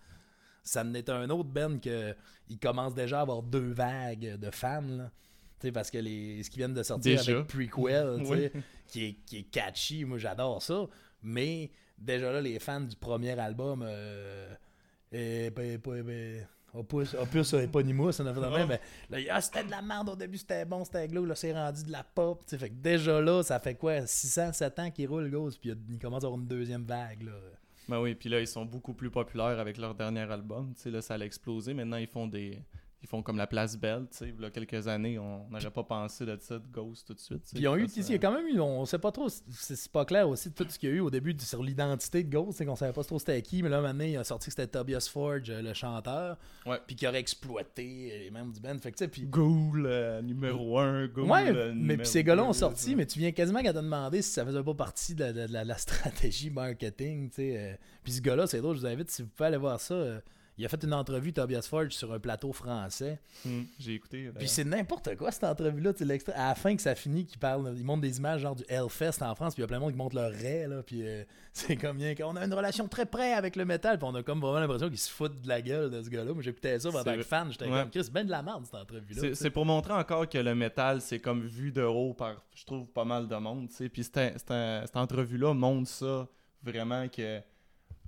[0.62, 2.16] ça en est un autre band que
[2.50, 5.10] il commence déjà à avoir deux vagues de fans, là.
[5.60, 7.38] Tu sais, parce que les, ce qu'ils viennent de sortir Déjà.
[7.38, 8.50] avec Prequel, Oui.
[8.88, 10.86] qui, est, qui est catchy, moi j'adore ça,
[11.22, 14.54] mais déjà là, les fans du premier album, euh,
[15.12, 18.68] et, ben, ben, Opus, Opus Eponymous, ça fait même,
[19.10, 21.52] mais là, ah, c'était de la merde au début, c'était bon, c'était glow, là, c'est
[21.52, 24.80] rendu de la pop, tu sais, fait que déjà là, ça fait quoi, 600, 7
[24.80, 27.34] ans qu'ils roulent, Ghost, puis il commence à avoir une deuxième vague, là.
[27.90, 30.74] Ben oui, puis là, ils sont beaucoup plus populaires avec leur dernier album.
[30.76, 31.74] Tu sais, là, ça a explosé.
[31.74, 32.62] Maintenant, ils font des.
[33.02, 34.34] Ils font comme la place belle, tu sais.
[34.38, 37.20] Il y a quelques années, on n'aurait pas pensé de ça, de Ghost tout de
[37.22, 37.44] suite.
[37.54, 39.30] Puis ils ont eu, Ça, il y a quand même eu, on sait pas trop,
[39.30, 42.24] c'est pas clair aussi tout ce qu'il y a eu au début du- sur l'identité
[42.26, 44.48] de Ghost, c'est qu'on savait pas trop c'était qui, mais là maintenant il a sorti
[44.48, 46.78] que c'était Tobias Forge, euh, le chanteur, Ouais.
[46.86, 50.22] puis qui aurait exploité les membres du band, fait que tu sais, puis Ghoul euh,
[50.22, 51.24] numéro 1, Ghoul.
[51.32, 54.22] Ouais, euh, mais puis ces gars-là ont sorti, mais tu viens quasiment qu'à te demander
[54.22, 57.58] si ça faisait pas partie de, de- de la, la stratégie marketing, tu sais.
[57.58, 57.74] euh.
[58.04, 60.20] Puis ce gars-là, c'est drôle, je vous invite, si vous pouvez aller voir ça, euh,
[60.60, 63.20] il a fait une entrevue, Tobias Forge, sur un plateau français.
[63.46, 64.30] Hum, J'ai écouté.
[64.38, 65.94] Puis c'est n'importe quoi, cette entrevue-là,
[66.36, 69.22] À la fin que ça finit, qu'il parle, il montre des images genre du Hellfest
[69.22, 71.08] en France, puis il y a plein de monde qui montre leur raie, là, puis
[71.08, 71.24] euh,
[71.54, 74.22] c'est comme bien qu'on a une relation très près avec le métal, puis on a
[74.22, 76.34] comme vraiment l'impression qu'il se fout de la gueule de ce gars-là.
[76.34, 77.80] Moi, j'écoutais ça en tant que fan, j'étais Ouais.
[77.82, 79.36] comme, Chris, c'est ben de la merde, cette entrevue-là.
[79.36, 82.86] C'est pour montrer encore que le métal, c'est comme vu de haut par, je trouve,
[82.88, 83.90] pas mal de monde, tu sais.
[83.90, 86.28] Puis cette, cette- cette entrevue-là montre ça,
[86.62, 87.40] vraiment, que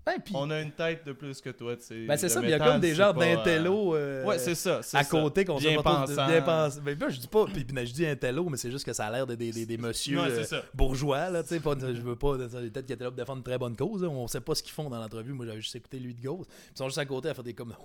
[0.03, 2.05] Ben, On a une tête de plus que toi, tu sais.
[2.07, 4.81] Ben c'est ça, mais il y a comme des euh, d'intello euh, Ouais, c'est ça.
[4.81, 6.27] c'est à côté qu'on Bien pensant.
[6.27, 6.81] bien pensé.
[6.81, 9.11] Ben, je dis pas, puis, puis je dis intello, mais c'est juste que ça a
[9.11, 12.35] l'air de des, des, des messieurs Ouais, euh, bourgeois, là, tu sais, je veux pas,
[12.35, 14.09] peut-être qu'ils étaient là pour défendre une très bonne cause, là.
[14.09, 16.47] on sait pas ce qu'ils font dans l'entrevue, moi j'avais juste écouté lui de gauche,
[16.73, 17.75] ils sont juste à côté à faire des comme,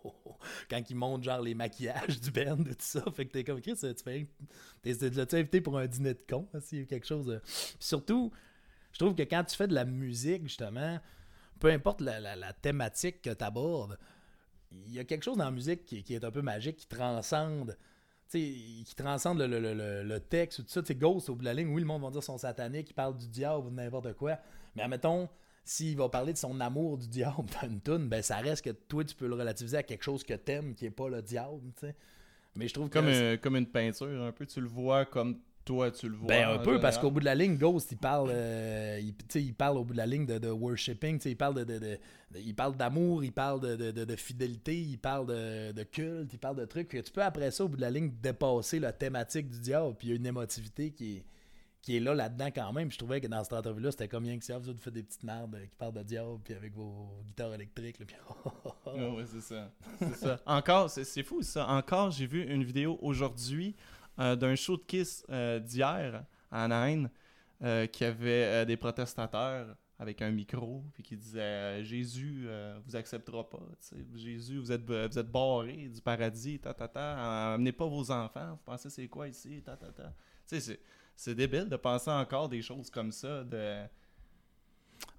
[0.70, 3.60] quand ils montrent genre les maquillages du band et tout ça, fait que t'es comme,
[3.60, 4.26] Chris, tu fais,
[4.82, 7.38] t'es, invité pour un dîner de con, s'il y a quelque chose,
[7.78, 8.30] surtout,
[8.92, 10.98] je trouve que quand tu fais de la musique, justement,
[11.60, 13.96] peu importe la, la- la thématique que tu abordes,
[14.72, 16.86] il y a quelque chose dans la musique qui, qui est un peu magique, qui
[16.88, 17.76] transcende.
[18.30, 20.80] qui transcende le, le- le- le- texte ou tout ça.
[20.82, 22.90] Tu sais, Ghost, au bout de la ligne, oui, le monde va dire son satanique,
[22.90, 24.38] il parle du diable ou de n'importe quoi.
[24.76, 25.28] Mais admettons,
[25.64, 28.70] s'il va parler de son amour du diable dans une tune, ben ça reste que
[28.70, 31.60] toi, tu peux le relativiser à quelque chose que t'aimes, qui est pas le diable,
[31.76, 31.96] tu sais.
[32.54, 32.94] Mais je trouve que...
[32.94, 34.46] Comme, un- comme une peinture, un peu.
[34.46, 36.28] Tu le vois comme toi, tu le vois.
[36.28, 39.00] Ben un peu, parce qu'au bout de la ligne, Ghost, il parle, euh,
[39.34, 41.98] il, parle au bout de la ligne de, de worshipping, il parle de, de- de-
[42.32, 46.56] de- il parle d'amour, il parle de, fidélité, il parle de, de culte, il parle
[46.56, 46.88] de trucs.
[46.88, 49.94] Puis tu peux après ça, au bout de la ligne, dépasser la thématique du diable,
[49.98, 51.24] puis il y a une émotivité qui est,
[51.82, 52.88] qui est là là-dedans quand même.
[52.88, 54.94] Puis je trouvais que dans cette entrevue-là, c'était comme rien que ça, vous autres faites
[54.94, 58.16] des petites merdes euh, qui parlent de diable, puis avec vos guitares électriques, là, puis
[58.86, 59.70] Ouais, ouais, c'est ça.
[59.98, 60.40] C'est ça.
[60.46, 61.68] Encore, c'est c'est fou ça.
[61.68, 63.74] Encore, j'ai vu une vidéo aujourd'hui
[64.36, 67.08] d'un show de Kiss euh, d'hier à Anaheim
[67.62, 72.78] euh, qui avait euh, des protestateurs avec un micro puis qui disait euh, Jésus euh,
[72.86, 73.60] vous acceptera pas.
[74.14, 76.58] Jésus, vous êtes, vous êtes barré du paradis.
[76.58, 77.52] Ta, ta, ta.
[77.54, 78.52] Amenez pas vos enfants.
[78.52, 79.62] Vous pensez c'est quoi ici?
[79.62, 80.12] Ta, ta, ta.
[80.46, 80.80] C'est-
[81.16, 83.44] c'est débile de penser encore des choses comme ça.
[83.44, 83.82] De...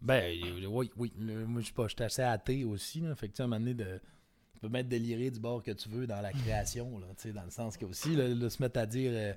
[0.02, 1.14] Ben, euh, oui, oui.
[1.16, 3.02] Moi, je suis assez athée aussi.
[3.02, 4.00] Là, fait que, tu à de,
[4.62, 7.78] peux mettre déliré du bord que tu veux dans la création, là, dans le sens
[7.78, 9.34] que aussi, là, là, se mettre à dire, euh,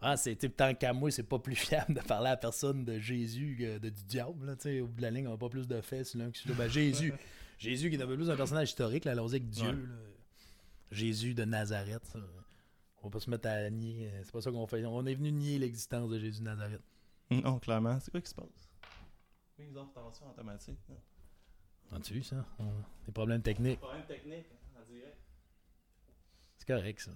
[0.00, 2.98] ah, c'est, tant qu'à moi, c'est pas plus fiable de parler à la personne de
[2.98, 5.36] Jésus que de, du diable, là, tu sais, au bout de la ligne, on n'a
[5.38, 6.60] pas plus de faits sur l'un que sur l'autre.
[6.60, 7.12] Ben, Jésus,
[7.58, 9.72] Jésus qui est un peu plus un personnage historique, là, allons-y avec Dieu, Ouais.
[9.72, 9.94] là.
[10.92, 12.20] Jésus de Nazareth, ça.
[13.02, 14.84] On va pas se mettre à nier, euh, c'est pas ça qu'on fait.
[14.84, 16.82] On est venu nier l'existence de Jésus de Nazareth.
[17.30, 17.98] Non, clairement.
[18.00, 18.46] C'est quoi qui se passe?
[19.58, 19.88] Mise en
[20.30, 20.78] automatique.
[21.92, 22.44] As-tu vu ça?
[23.06, 23.80] Des problèmes techniques.
[23.80, 24.65] Problème technique en direct.
[26.66, 27.10] C'est correct, ça.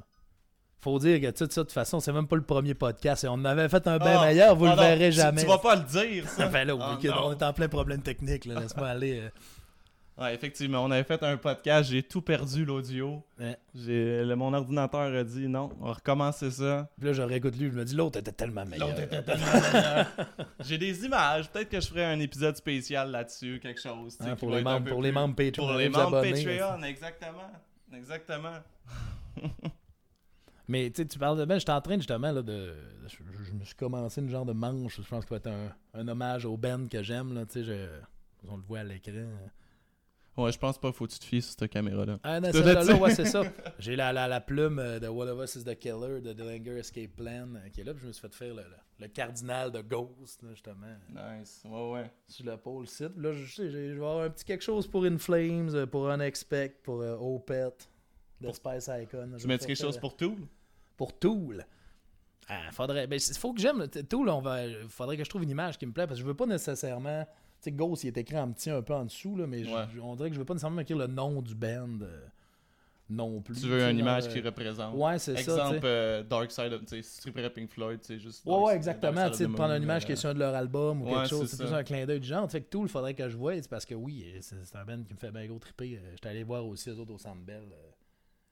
[0.82, 3.24] Faut dire que tout ça, de toute façon, c'est même pas le premier podcast.
[3.24, 5.42] Et on avait fait un bien Ah, meilleur, vous ah le non, verrez jamais.
[5.42, 6.48] Tu vas pas le dire, ça.
[6.64, 8.60] Là, Ah, on est en plein problème technique, là.
[8.60, 9.20] Laisse-moi aller.
[9.20, 9.28] euh.
[10.22, 13.22] Ouais, effectivement, on avait fait un podcast, j'ai tout perdu l'audio.
[13.38, 13.56] Ouais.
[13.74, 16.90] J'ai le- mon ordinateur a dit non, on va recommencer ça.
[16.98, 18.88] Puis là, je réécoute lui, je me dis, l'autre était tellement meilleur.
[18.88, 20.06] L'autre était tellement meilleur.
[20.60, 24.16] J'ai des images, peut-être que je ferai un épisode spécial là-dessus, quelque chose.
[24.18, 25.66] qui pour, les membres, pour les membres Patreon.
[25.66, 26.20] Pour les membres.
[26.22, 27.50] Patreon, exactement.
[27.94, 28.56] Exactement.
[30.68, 31.44] Mais tu parles de.
[31.44, 32.74] Ben, j'étais en train justement là, de.
[33.08, 35.00] Je, me suis commencé une genre de manche.
[35.02, 37.34] Je pense que ça va être un, un hommage au Ben que j'aime.
[37.34, 37.88] là, je-
[38.48, 39.26] on le voit à l'écran.
[40.36, 42.18] Ouais, je pense pas, faut que tu te fies sur cette caméra-là.
[42.22, 43.42] Ah, non, celle-là, là, ouais, c'est ça.
[43.80, 46.78] J'ai la, la, la plume euh, de One of Us is the Killer de Dillinger
[46.78, 47.92] Escape Plan euh, qui est là.
[47.92, 51.62] Puis je me suis fait faire le, le, le cardinal de Ghost, là, justement, Nice,
[51.66, 52.10] ouais, ouais.
[52.28, 53.16] sur le pôle site.
[53.16, 56.80] Là, je je vais avoir un petit quelque chose pour In Flames, euh, pour Unexpect,
[56.84, 57.72] pour euh, Opet,
[58.40, 59.33] de Spice Icon.
[59.38, 60.37] Tu mets quelque chose pour tout?
[60.96, 61.64] pour Tool.
[62.48, 63.07] Ah, faudrait.
[63.07, 63.87] Ben, faut que j'aime.
[64.09, 64.59] Tool, on va.
[64.88, 67.24] Faudrait que je trouve une image qui me plaît parce que je veux pas nécessairement.
[67.24, 69.70] Tu sais, Ghost, il est écrit en petit un peu en dessous, là, mais je-
[69.70, 69.85] Ouais.
[69.94, 72.26] je- on dirait que je veux pas nécessairement écrire le nom du band euh,
[73.09, 73.61] non plus.
[73.61, 74.94] Tu veux une image euh, qui représente.
[74.96, 75.40] Ouais, c'est ça.
[75.68, 78.44] Exemple, euh, Dark Side of, tu sais, Pink Floyd, c'est juste.
[78.46, 79.29] Ouais, Dark ouais, Side- exactement.
[79.31, 81.07] Tu sais, de prendre une image euh, qui est sur un de leur album ou
[81.07, 81.50] ouais, quelque chose.
[81.50, 82.46] c'est plus un clin d'œil du genre.
[82.46, 83.55] Tu sais que Tool, faudrait que je voie.
[83.61, 85.98] C'est parce que oui, c'est un band qui me fait bien gros triper.
[86.03, 87.62] Euh, J'étais allé voir aussi les autres au Centre Bell.
[87.70, 87.89] euh,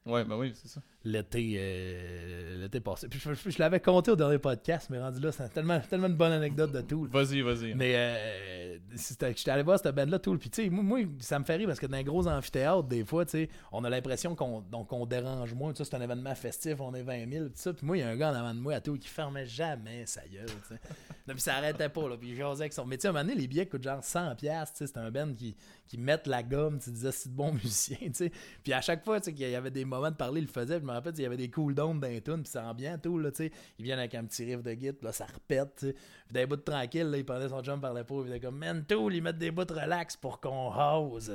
[0.06, 0.80] Ouais, ben oui, c'est ça.
[1.04, 3.08] l'été euh, l'été passé.
[3.08, 6.06] Puis je, je- je l'avais compté au dernier podcast, mais rendu là, c'est tellement, tellement
[6.06, 7.08] une bonne anecdote de Tool.
[7.10, 7.74] Vas-y, vas-y.
[7.74, 8.57] Mais euh,
[8.94, 10.38] j'étais allé voir cette band-là, Tool.
[10.38, 12.84] Puis tu sais, moi, moi, ça me fait rire parce que dans les gros amphithéâtres,
[12.84, 15.72] des fois, tu sais, on a l'impression qu'on donc, on dérange moins.
[15.72, 17.44] Tu sais, c'est un événement festif, on est 20 000.
[17.46, 17.72] Tout ça.
[17.72, 19.46] Puis moi, il y a un gars en avant de moi à Tool qui fermait
[19.46, 20.46] jamais sa gueule.
[20.46, 20.80] tu sais.
[21.26, 22.08] Puis ça arrêtait pas.
[22.08, 22.86] Là, puis il jasait avec son.
[22.86, 24.36] Mais tu sais, à un moment donné, les billets coûtent genre 100$.
[24.36, 25.54] tu sais, C'est un band qui,
[25.86, 26.78] qui met la gomme.
[26.78, 27.98] Tu disais, c'est de bons musiciens.
[28.00, 28.32] tu sais.
[28.62, 30.50] Puis à chaque fois tu sais, qu'il y avait des moments de parler, il le
[30.50, 30.76] faisait.
[30.78, 32.42] Puis je me rappelle, il y avait des cool downs dans les tunes.
[32.42, 33.18] Puis c'est ambiant, tout.
[33.18, 33.52] Là, tu sais.
[33.78, 34.94] ils viennent avec un petit riff de guitare.
[35.02, 35.74] Là, ça repète.
[35.76, 35.92] tu sais.
[35.92, 38.26] Puis dans les bouts de tranquille, là, il prenait son chum par l'épaule.
[38.26, 41.30] Il était comme, man, Tool, ils mettent des bouts relax pour qu'on hause.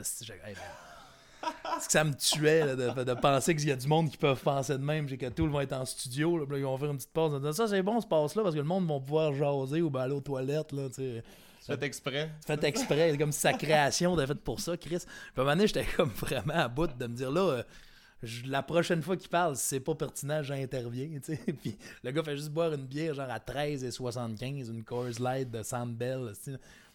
[0.45, 0.55] Hey.
[1.61, 4.17] Parce que ça me tuait là, de, de penser qu'il y a du monde qui
[4.17, 5.07] peuvent penser de même.
[5.09, 6.37] J'ai que tout va être en studio.
[6.37, 7.33] Là, ils vont faire une petite pause.
[7.37, 10.01] disant, Ça, c'est bon, ce passe-là, parce que le monde va pouvoir jaser ou ben,
[10.01, 10.71] aller aux toilettes.
[10.71, 12.31] Là, fais exprès.
[12.45, 13.11] Fait exprès.
[13.11, 14.99] C'est comme si sa création était faite pour ça, Chris.
[14.99, 17.41] Puis à un moment donné, j'étais comme vraiment à bout de me dire là.
[17.41, 17.63] euh,
[18.45, 21.09] la prochaine fois qu'il parle, si c'est pas pertinent, j'interviens.
[21.61, 25.19] Puis le gars fait juste boire une bière genre à 13 et 75, une Coors
[25.19, 26.31] Light de Sandbell.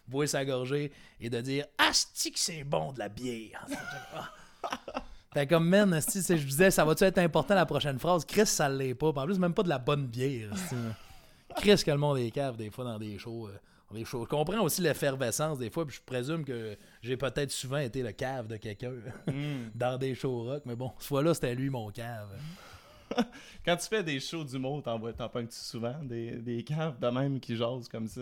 [0.09, 3.65] Tu boire sa gorgée et de dire Asti que c'est bon de la bière.
[5.33, 8.25] Fait comme, man, c'est- je disais, ça va-tu être important la prochaine phrase?
[8.25, 9.09] Chris, ça l'est pas.
[9.09, 10.49] En plus, même pas de la bonne bière.
[11.57, 13.47] Chris, que le monde est cave des fois dans des shows.
[13.47, 13.57] euh,
[13.91, 14.23] dans des shows.
[14.23, 18.11] Je comprends aussi l'effervescence des fois, puis je présume que j'ai peut-être souvent été le
[18.11, 18.91] cave de quelqu'un
[19.27, 19.69] Hmm.
[19.75, 22.29] dans des shows rock, mais bon, ce fois-là, c'était lui mon cave.
[23.65, 25.95] Quand tu fais des shows d'humour, t'en t'en pognes-tu souvent?
[26.03, 28.21] Des, des caves de même qui jasent comme ça?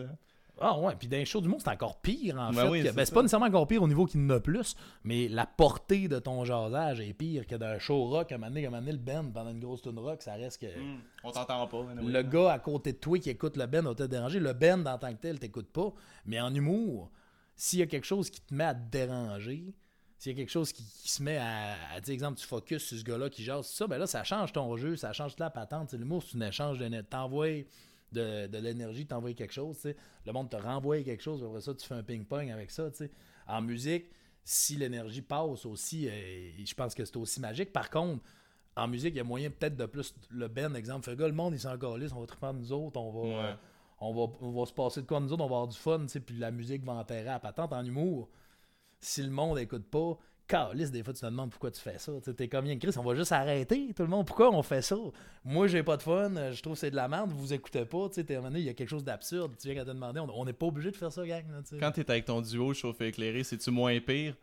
[0.60, 2.70] Ah ouais, puis dans les shows du monde, c'est encore pire en Ben fait.
[2.70, 4.76] oui, que- c'est ben, c'est pas nécessairement encore pire au niveau qu'il en a plus,
[5.04, 8.32] mais la portée de ton jasage est pire que d'un show rock.
[8.32, 10.22] À un moment donné, à un moment donné, le band pendant une grosse tune rock,
[10.22, 10.68] ça reste que.
[10.68, 11.00] Hmm.
[11.24, 11.78] On t'entend pas.
[11.92, 12.12] anyway.
[12.12, 14.40] Le gars à côté de toi qui écoute le band va te déranger.
[14.40, 15.94] Le band en tant que tel t'écoute pas.
[16.26, 17.12] Mais en humour,
[17.56, 19.74] s'il y a quelque chose qui te met à te déranger,
[20.20, 22.82] s'il y a quelque chose qui, qui se met à, à dire, exemple, tu focuses
[22.84, 25.52] sur ce gars-là qui jase, ça, ben là, ça change ton jeu, ça change la
[25.52, 25.94] patente.
[25.94, 27.66] L'humour, c'est un échange de T'envoies
[28.12, 29.78] de, de l'énergie, t'envoies quelque chose.
[30.26, 32.90] Le monde te renvoie quelque chose, après ça, tu fais un ping-pong avec ça.
[33.48, 34.06] En musique,
[34.44, 37.74] si l'énergie passe aussi, euh, je pense que c'est aussi magique.
[37.74, 38.24] Par contre,
[38.76, 41.34] en musique, il y a moyen peut-être de plus le Ben, exemple, fait gars, le
[41.34, 43.46] monde, il s'en calisse, on va triper nous autres, on va, Ouais.
[43.52, 43.56] euh,
[44.00, 46.06] on va, on va se passer de quoi nous autres, on va avoir du fun,
[46.26, 48.30] puis la musique va enterrer à patente en humour.
[49.00, 50.18] Si le monde écoute pas,
[50.48, 52.12] calisse, des fois, tu te demandes pourquoi tu fais ça.
[52.24, 54.82] Tu T'es comme Yann Chris, on va juste arrêter, tout le monde, pourquoi on fait
[54.82, 54.96] ça?
[55.44, 57.86] Moi, j'ai pas de fun, euh, je trouve que c'est de la merde, vous écoutez
[57.86, 60.46] pas, tu sais, il y a quelque chose d'absurde, tu viens à te demander, on
[60.46, 61.44] n'est pas obligé de faire ça, gang.
[61.52, 61.78] Là, tu.
[61.78, 64.36] Quand t'es avec ton duo chauffé éclairé, c'est-tu moins pire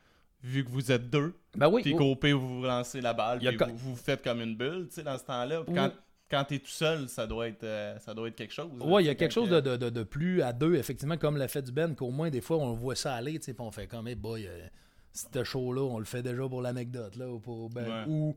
[0.43, 1.35] vu que vous êtes deux?
[1.57, 4.23] Ben oui, Puis oh, qu'au pire, vous vous lancez la balle, puis vous, vous faites
[4.23, 5.62] comme une bulle, tu sais, dans ce temps-là.
[5.67, 5.75] Oui.
[5.75, 5.90] Quand,
[6.31, 8.71] quand t'es tout seul, ça doit être, euh, ça doit être quelque chose.
[8.81, 11.17] Ouais, il y a tu quelque chose que- de, de, de- plus à deux, effectivement,
[11.17, 13.71] comme l'effet du Ben, qu'au moins, des fois, on voit ça aller, tu sais, on
[13.71, 14.67] fait comme, hey boy, euh,
[15.14, 18.05] ce show-là, on le fait déjà pour l'anecdote, là, ou, pour, ben, Ouais.
[18.09, 18.35] ou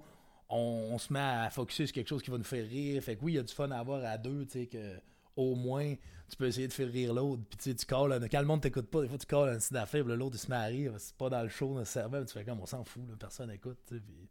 [0.50, 3.02] on, on se met à focuser sur quelque chose qui va nous faire rire.
[3.04, 4.96] Fait que oui, il y a du fun à avoir à deux, tu sais, que
[5.36, 5.94] au moins,
[6.30, 8.62] tu peux essayer de faire rire l'autre, puis tu sais, tu calls, quand le monde
[8.62, 10.94] t'écoute pas, des fois, tu calls un puis là, l'autre, il se met à rire,
[10.98, 13.52] c'est pas dans le show nécessairement, mais tu fais comme, on s'en fout, là, personne
[13.52, 14.28] écoute, tu sais, puis-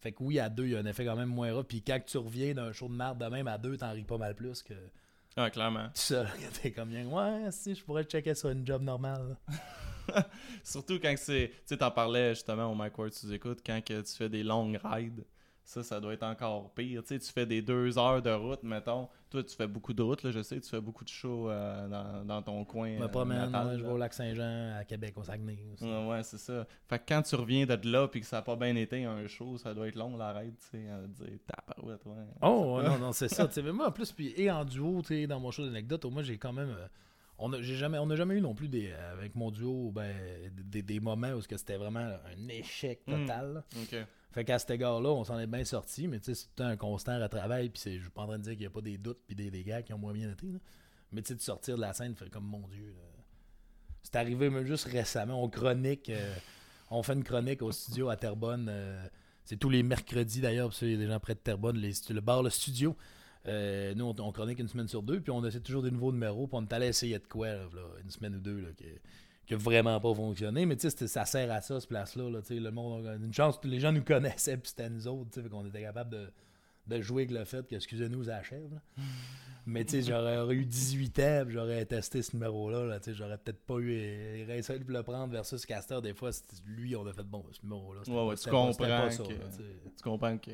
[0.00, 1.82] Fait que oui, à deux, il y a un effet quand même moins rare, puis
[1.82, 4.34] quand tu reviens d'un show de merde de même à deux, t'en ris pas mal
[4.34, 4.74] plus que
[5.36, 5.86] Ah, clairement.
[5.86, 6.28] tout seul.
[6.62, 9.36] T'es comme bien, ouais, si je pourrais checker sur une job normale.
[10.64, 11.48] Surtout quand c'est.
[11.50, 14.42] Tu sais, t'en parlais justement au Mike Ward, tu écoutes, quand que tu fais des
[14.42, 15.24] longues rides.
[15.62, 17.00] Ça, ça doit être encore pire.
[17.02, 19.08] Tu sais, tu fais des deux heures de route, mettons.
[19.28, 20.58] Toi, tu fais beaucoup de route, là, je sais.
[20.60, 22.94] Tu fais beaucoup de shows euh, dans, dans ton coin.
[22.94, 25.58] Je me euh, promène, natal, ouais, je vais au lac Saint-Jean, à Québec, au Saguenay.
[25.72, 25.84] aussi.
[25.84, 26.66] Ouais, ouais, c'est ça.
[26.88, 29.24] Fait que quand tu reviens de là puis que ça a pas bien été un
[29.28, 32.24] show, ça doit être long la ride, tu sais, à dire tabarouette, ouais.
[32.42, 33.46] Oh, non, non, c'est ça.
[33.46, 35.64] tu sais, mais moi, en plus, puis, et en duo, tu sais, dans mon show
[35.64, 36.70] d'anecdote, moi, j'ai quand même.
[36.70, 36.88] euh,
[37.42, 39.90] on a, j'ai jamais, on n'a jamais eu non plus des, euh, avec mon duo
[39.92, 40.14] ben,
[40.52, 43.10] des, des moments où que c'était vraiment un échec Mm.
[43.26, 43.64] total.
[44.32, 47.70] Fait qu'à cet égard-là, on s'en est bien sorti, mais c'est tout un constant retravail,
[47.70, 49.18] puis c'est- je suis pas en train de dire qu'il n'y a pas des doutes
[49.26, 50.58] puis des, des gars qui ont moins bien été, là.
[51.12, 52.94] Mais tu sais, de sortir de la scène, fait comme mon Dieu.
[54.02, 56.34] C'est arrivé même juste récemment, on chronique, euh,
[56.90, 58.66] on fait une chronique au studio à Terrebonne.
[58.70, 59.06] euh,
[59.44, 61.92] c'est tous les mercredis d'ailleurs, parce qu'il y a des gens près de Terrebonne, les
[62.10, 62.96] le bar, le studio.
[63.46, 66.12] Euh, nous, on, on chronique une semaine sur deux, puis on essaie toujours des nouveaux
[66.12, 67.66] numéros, puis on est allé essayer de quoi, là,
[68.04, 68.84] une semaine ou deux, là, qui,
[69.46, 70.66] qui a vraiment pas fonctionné.
[70.66, 72.28] Mais tu sais, ça sert à ça, ce place-là.
[72.30, 75.42] Là, le monde, a une chance, les gens nous connaissaient, puis c'était nous autres, tu
[75.42, 76.26] sais, qu'on était capable de,
[76.86, 78.70] de jouer avec le fait que, excusez-nous, ça achève.
[78.72, 79.02] là.
[79.66, 82.84] Mais tu sais, j'aurais eu 18 ans, j'aurais testé ce numéro-là.
[82.86, 84.42] Là, tu sais, j'aurais peut-être pas eu.
[84.44, 86.00] Aurait fallu le prendre versus Castor.
[86.02, 86.30] Des fois,
[86.66, 88.00] lui, on a fait bon, ce numéro-là.
[88.08, 89.48] Ouais, ouais, tu pas- comprends ça, que- là,
[89.96, 90.50] tu comprends que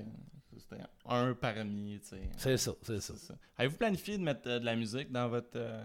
[1.06, 2.20] un parmi, tu sais.
[2.36, 3.34] C'est ça, c'est ça.
[3.56, 5.50] Avez-vous planifié de mettre euh, de la musique dans votre.
[5.56, 5.84] euh,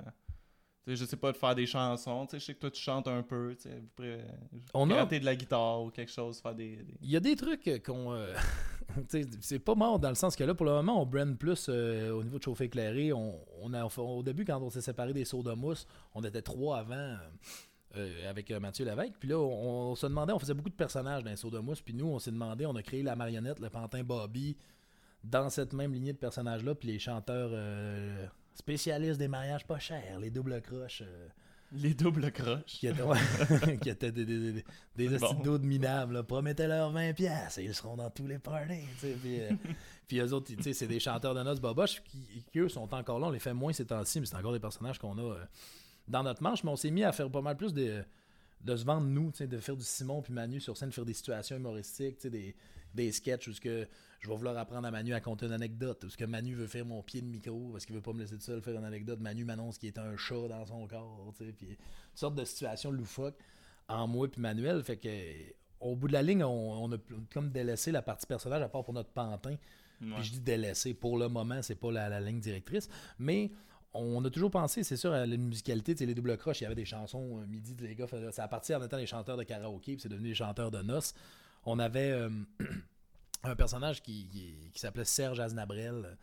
[0.83, 2.25] tu sais, je sais pas, de faire des chansons.
[2.25, 3.55] Tu sais, je sais que toi, tu chantes un peu.
[3.55, 4.23] Tu sais,
[4.73, 6.77] On a- de la guitare ou quelque chose, faire des.
[6.77, 8.13] des- Il y a des trucs euh, qu'on.
[8.13, 8.33] euh,
[9.41, 12.11] c'est pas mort dans le sens que là, pour le moment, on brand plus euh,
[12.11, 13.13] au niveau de chauffe éclairé.
[13.13, 16.41] On, on a, au début, quand on s'est séparé des sauts de mousse, on était
[16.41, 17.15] trois avant
[17.95, 19.13] euh, avec euh, Mathieu Lévesque.
[19.19, 21.59] Puis là, on, on se demandait, on faisait beaucoup de personnages dans les sauts de
[21.59, 21.81] mousse.
[21.81, 24.57] Puis nous, on s'est demandé, on a créé la marionnette, le pantin Bobby,
[25.23, 26.75] dans cette même lignée de personnages-là.
[26.75, 31.03] Puis les chanteurs euh, spécialistes des mariages pas chers, les doubles croches.
[31.05, 31.27] euh,
[31.73, 32.63] Les doubles croches.
[32.65, 33.17] qui étaient, ouais,
[33.81, 34.63] qui étaient des, des, des,
[34.95, 35.33] des, bon.
[35.35, 36.23] d'autres minables.
[36.25, 38.85] Promettez-leur 20$ piastres et ils seront dans tous les parties.
[38.99, 39.51] Puis, euh,
[40.07, 43.27] puis eux autres, c'est des chanteurs de noces boboches qui, qui, eux, sont encore là.
[43.27, 45.35] On les fait moins ces temps-ci, mais c'est encore des personnages qu'on a
[46.07, 46.63] dans notre manche.
[46.63, 48.03] Mais on s'est mis à faire pas mal plus de,
[48.61, 51.55] de se vendre, nous, de faire du Simon puis Manu sur scène, faire des situations
[51.55, 52.53] humoristiques, des,
[52.93, 53.87] des sketchs où ce que
[54.21, 56.67] je vais vouloir apprendre à Manu à compter une anecdote, où ce que Manu veut
[56.67, 58.85] faire mon pied de micro, parce qu'il veut pas me laisser tout seul faire une
[58.85, 59.19] anecdote.
[59.19, 61.77] Manu m'annonce qu'il est un chat dans son corps, tu sais, puis une
[62.13, 63.35] sorte de situation loufoque
[63.87, 64.83] en moi puis Manuel.
[64.83, 65.09] Fait que
[65.79, 66.97] au bout de la ligne, on, on a
[67.33, 69.55] comme délaissé la partie personnage à part pour notre pantin.
[70.01, 70.15] Ouais.
[70.15, 70.93] Puis je dis délaissé.
[70.93, 72.89] Pour le moment, c'est pas la, la ligne directrice.
[73.19, 73.51] Mais
[73.93, 76.75] on a toujours pensé, c'est sûr, à la musicalité, les double croches, il y avait
[76.75, 79.93] des chansons euh, midi, les gars, ça a parti en étant des chanteurs de karaoké,
[79.93, 81.13] puis c'est devenu des chanteurs de noces.
[81.65, 82.29] On avait euh,
[83.43, 84.27] un personnage qui,
[84.75, 86.17] s'appelait Serge Aznabrel,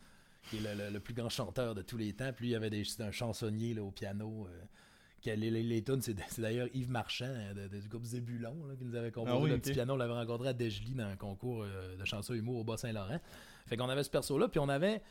[0.50, 2.70] qui est le, plus grand chanteur de tous les temps, puis lui, il y avait
[2.70, 4.46] des, un chansonnier là, au piano.
[4.48, 9.36] Euh, les, les, tunes, c'est, d'ailleurs Yves Marchand du groupe Zébulon qui nous avait composé
[9.36, 9.94] ah le petit piano.
[9.94, 13.20] On l'avait rencontré à Dejli dans un concours de chansons humour au Bas-Saint-Laurent.
[13.66, 15.02] Fait qu'on avait ce perso-là, puis on avait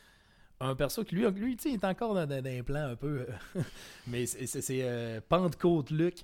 [0.60, 3.28] un perso qui, lui, lui il est encore dans, un plan un peu.
[3.56, 3.62] Euh,
[4.08, 6.24] mais c'est euh, Pentecôte Luc.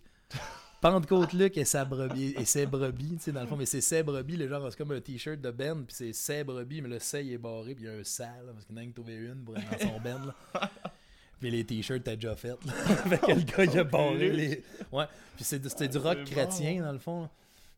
[0.84, 3.80] Pentecôte Luc et sa brebis, et ses brebis, tu sais, dans le fond, mais c'est
[3.80, 6.90] ses brebis, le genre, c'est comme un t-shirt de Ben, puis c'est ses brebis, mais
[6.90, 9.46] le C est barré, puis il y a un sale, parce qu'il n'a trouvé une
[9.46, 10.70] pour dans son Ben, là.
[11.40, 12.72] Puis les t-shirts, t'as déjà fait, là.
[12.74, 14.64] fait que le gars, il a barré les.
[14.94, 17.30] Ouais, puis c'était du rock chrétien, dans le fond.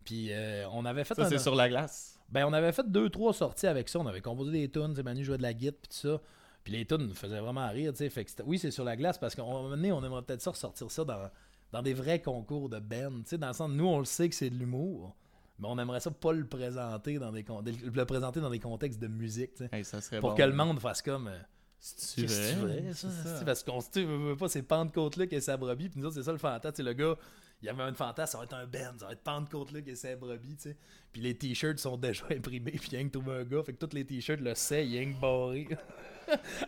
[0.04, 1.16] Puis euh, on avait fait.
[1.16, 2.20] Ça, c'est sur la glace.
[2.30, 3.98] Ben, on avait fait deux, trois sorties avec ça.
[3.98, 6.22] On avait composé des tunes, Manu jouait de la guitare, puis tout ça.
[6.64, 8.10] Puis les tunes faisaient vraiment rire, tu sais.
[8.10, 10.42] Fait que oui, c'est sur la glace parce qu'à un moment donné, on aimerait peut-être
[10.42, 11.30] ça ressortir ça dans,
[11.76, 13.22] dans des vrais concours de Ben.
[13.24, 15.14] Tu sais, dans le sens, nous, on le sait que c'est de l'humour.
[15.60, 19.08] Mais on aimerait ça pas le présenter dans des le présenter dans des contextes de
[19.08, 19.84] musique, tu sais.
[19.84, 21.38] ça serait pour que le monde fasse comme euh,
[21.80, 23.08] c'est vrai, ça,
[23.46, 26.24] parce qu'on se veut pas ces Pentecôte-là qui est sa brebis, puis nous autres, c'est
[26.24, 27.16] ça le fantasme, le gars,
[27.62, 29.92] il y avait un fantasme, ça va être un band, ça va être Pentecôte-là qui
[29.92, 30.78] est sa brebis, tu sais.
[31.14, 33.86] Puis les t-shirts sont déjà imprimés, puis il y a trouvé un gars, fait que
[33.86, 35.68] tous les t-shirts le sait, il y a barré.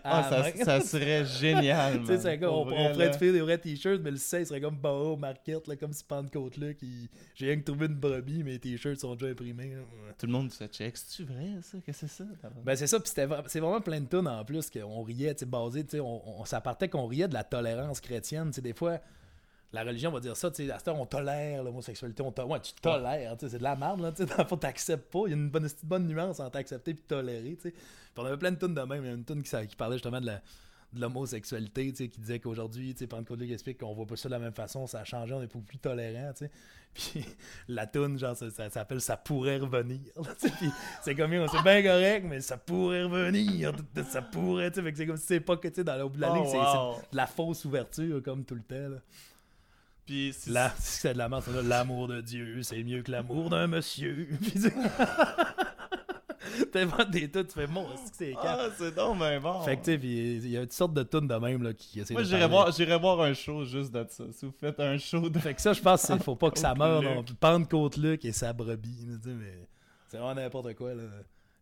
[0.03, 1.99] Ah, ça, ça, serait génial.
[2.05, 5.15] tu sais, on, pourrait te faire des vrais t-shirts, mais le 16 serait comme au
[5.15, 7.09] market, là, comme si Pentecôte là, qui.
[7.35, 9.73] J'ai rien que trouvé une brebis, mais les t-shirts sont déjà imprimés.
[10.17, 10.97] Tout le monde se check.
[10.97, 11.77] C'est-tu vrai, ça?
[11.85, 12.29] Qu'est-ce que c'est ça
[12.65, 15.45] Ben, c'est ça, puis c'est vraiment plein de tonnes en plus qu'on riait, tu sais,
[15.45, 18.73] basé, tu sais, on, ça partait qu'on riait de la tolérance chrétienne, tu sais, des
[18.73, 18.99] fois
[19.73, 22.59] la religion va dire ça, tu sais, à cette heure, on tolère l'homosexualité, on ouais,
[22.61, 25.31] tu tolères, tu sais, c'est de la merde, là, tu sais, fond, t'acceptes pas, il
[25.31, 27.71] y a une bonne, bonne nuance entre accepter et tolérer, tu sais.
[27.71, 29.75] Puis on avait plein de tunes de même, il y a une tune qui, qui
[29.75, 30.41] parlait justement de la
[30.93, 34.29] de l'homosexualité, tu sais, qui disait qu'aujourd'hui, tu sais, Pentecôte explique qu'on voit pas ça
[34.29, 36.51] de la même façon, ça a changé, on est beaucoup plus tolérant, tu sais.
[36.93, 37.25] Puis
[37.67, 39.99] la tune, genre, ça, s'appelle Ça pourrait revenir,
[41.03, 43.73] c'est comme, c'est bien correct, mais ça pourrait revenir,
[44.09, 46.45] ça pourrait, tu sais, c'est comme si c'est pas que, tu sais, dans la ligne,
[46.45, 48.97] oh, c'est de la fausse ouverture, comme tout le temps, là.
[50.07, 54.29] Puis Là, c'est de la merde, l'amour de Dieu, c'est mieux que l'amour d'un monsieur.
[56.71, 59.61] T'inventes des tunes, tu fais bon, c'est Ah, c'est donc mais bon.
[59.63, 61.99] Fait que tu sais, il y a une sorte de tunes de même là, qui
[61.99, 64.23] essaie Moi, j'irais voir, j'irais voir un show juste de ça.
[64.31, 65.37] Si vous faites un show de.
[65.39, 67.03] Fait que ça, je pense qu'il faut pas que ça meure.
[67.39, 69.05] Pentecôte Luc et sa brebis.
[69.25, 69.67] mais
[70.07, 70.93] c'est vraiment n'importe quoi.
[70.93, 71.03] là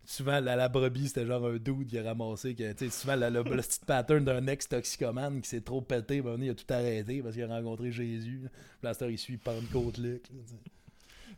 [0.05, 3.79] souvent la, la brebis c'était genre un dude qui a ramassé que, souvent le, petit
[3.85, 7.43] pattern d'un ex toxicomane qui s'est trop pété ben, il a tout arrêté parce qu'il
[7.43, 8.49] a rencontré Jésus.
[8.81, 10.23] Blaster il suit Pentecôte Luc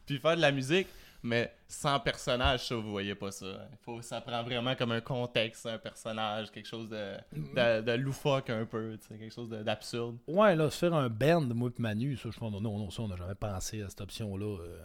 [0.05, 0.87] puis faire de la musique
[1.23, 3.67] mais sans personnage ça vous voyez pas ça.
[3.83, 8.49] Faut ça prend vraiment comme un contexte un personnage quelque chose de, de, de loufoque
[8.49, 10.17] un peu quelque chose d'absurde.
[10.27, 13.01] Ouais là se faire un band moi et Manu ça je pense non non ça
[13.01, 14.77] on n'a jamais pensé à cette option là euh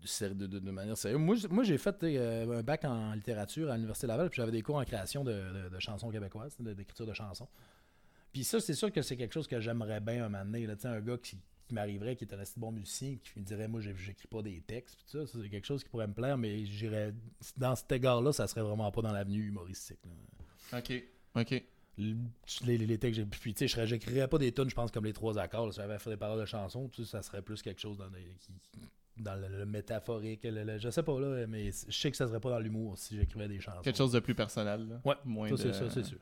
[0.00, 1.20] de, de, de, manière sérieuse.
[1.20, 4.62] Moi, moi j'ai fait euh, un bac en littérature à l'Université Laval, puis j'avais des
[4.62, 5.42] cours en création de,
[5.78, 7.48] chansons québécoises, d'écriture de chansons.
[8.32, 10.66] Puis ça, c'est sûr que c'est quelque chose que j'aimerais bien un moment donné.
[10.66, 11.36] Là, un gars qui,
[11.70, 14.96] m'arriverait, qui est un assez bon musicien, qui me dirait Moi, j'écris pas des textes,
[14.96, 17.14] puis ça, c'est quelque chose qui pourrait me plaire, mais j'irais.
[17.56, 20.00] Dans cet égard-là, ça serait vraiment pas dans l'avenue humoristique.
[20.72, 20.92] Ok.
[21.34, 21.62] Ok.
[21.98, 25.38] Les, les, textes, puis tu sais, j'écrirais pas des tunes, je pense, comme les trois
[25.38, 25.70] accords.
[25.74, 28.52] si j'avais fait des paroles de chansons, ça serait plus quelque chose dans qui,
[29.20, 32.58] dans le, métaphorique, je sais pas là, mais je sais que ça serait pas dans
[32.58, 33.82] l'humour si j'écrivais des chansons.
[33.82, 34.88] Quelque chose de plus personnel.
[34.88, 35.00] Là.
[35.04, 36.18] Ouais, Moins ça, c'est c'est sûr.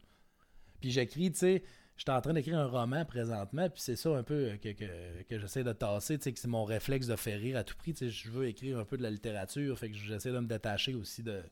[0.80, 1.62] Puis j'écris, tu sais,
[1.96, 5.38] j'étais en train d'écrire un roman présentement, puis c'est ça un peu que, que, que
[5.38, 7.92] j'essaie de tasser, tu sais, que c'est mon réflexe de faire rire à tout prix,
[7.92, 10.46] tu sais, je veux écrire un peu de la littérature, fait que j'essaie de me
[10.46, 11.42] détacher aussi de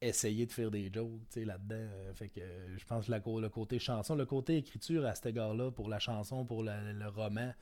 [0.00, 2.40] essayer de faire des jokes, tu sais, là-dedans, euh, fait que
[2.76, 6.44] je pense que le côté chanson, le côté écriture à cet égard-là, pour la chanson,
[6.44, 7.52] pour le roman,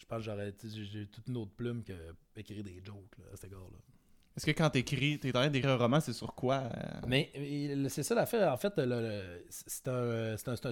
[0.00, 1.92] je pense que j'aurais j'ai toute une autre plume que
[2.36, 3.78] écrire des jokes là, à cet égard-là.
[4.36, 7.00] Est-ce que quand t'écris, t'es en train d'écrire un roman, c'est sur quoi euh?
[7.08, 7.32] Mais
[7.88, 8.52] c'est ça l'affaire.
[8.52, 8.72] En fait,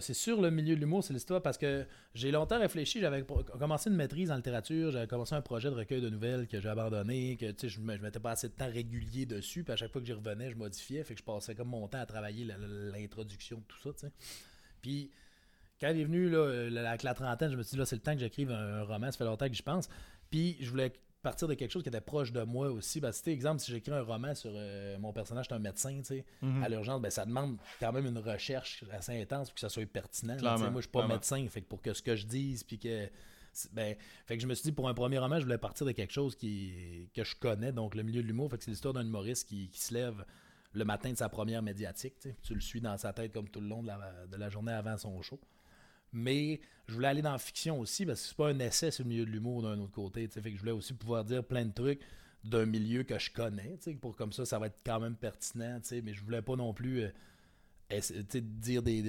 [0.01, 3.01] c'est sur le milieu de l'humour, c'est l'histoire parce que j'ai longtemps réfléchi.
[3.01, 3.27] J'avais
[3.59, 6.69] commencé une maîtrise en littérature, j'avais commencé un projet de recueil de nouvelles que j'ai
[6.69, 9.64] abandonné, que je, je mettais pas assez de temps régulier dessus.
[9.64, 11.03] Puis à chaque fois que j'y revenais, je modifiais.
[11.03, 13.93] Fait que je passais comme mon temps à travailler l'introduction de tout ça.
[13.93, 14.12] T'sais.
[14.81, 15.11] Puis
[15.81, 18.03] quand il est venu là, avec la trentaine, je me suis dit, là, c'est le
[18.03, 19.11] temps que j'écrive un, roman.
[19.11, 19.88] Ça fait longtemps que je pense.
[20.31, 23.01] Puis, je voulais partir de quelque chose qui était proche de moi aussi.
[23.01, 26.05] Ben, c'était exemple, si j'écris un roman sur euh, mon personnage, c'est un médecin, tu
[26.05, 26.62] sais, mhm.
[26.62, 29.87] à l'urgence, ben, ça demande quand même une recherche assez intense pour que ça soit
[29.87, 30.37] pertinent.
[30.41, 33.09] moi, je suis pas médecin, fait que pour que ce que je dise, puis que.
[33.73, 35.91] Ben, fait que je me suis dit, pour un premier roman, je voulais partir de
[35.91, 38.51] quelque chose qui, que je connais, donc le milieu de l'humour.
[38.51, 40.25] Fait que c'est l'histoire d'un humoriste qui, qui se lève
[40.73, 42.14] le matin de sa première médiatique.
[42.43, 45.21] Tu le suis dans sa tête comme tout le long de la, journée avant son
[45.23, 45.41] show.
[46.12, 49.05] Mais je voulais aller dans la fiction aussi parce que c'est pas un essai sur
[49.05, 50.27] le milieu de l'humour d'un autre côté.
[50.29, 52.01] Fait que je voulais aussi pouvoir dire plein de trucs
[52.44, 53.79] d'un milieu que je connais.
[54.01, 55.81] Pour comme ça, ça va être quand même pertinent.
[56.03, 57.03] Mais je voulais pas non plus.
[57.03, 57.11] Euh,
[57.90, 59.03] dire des,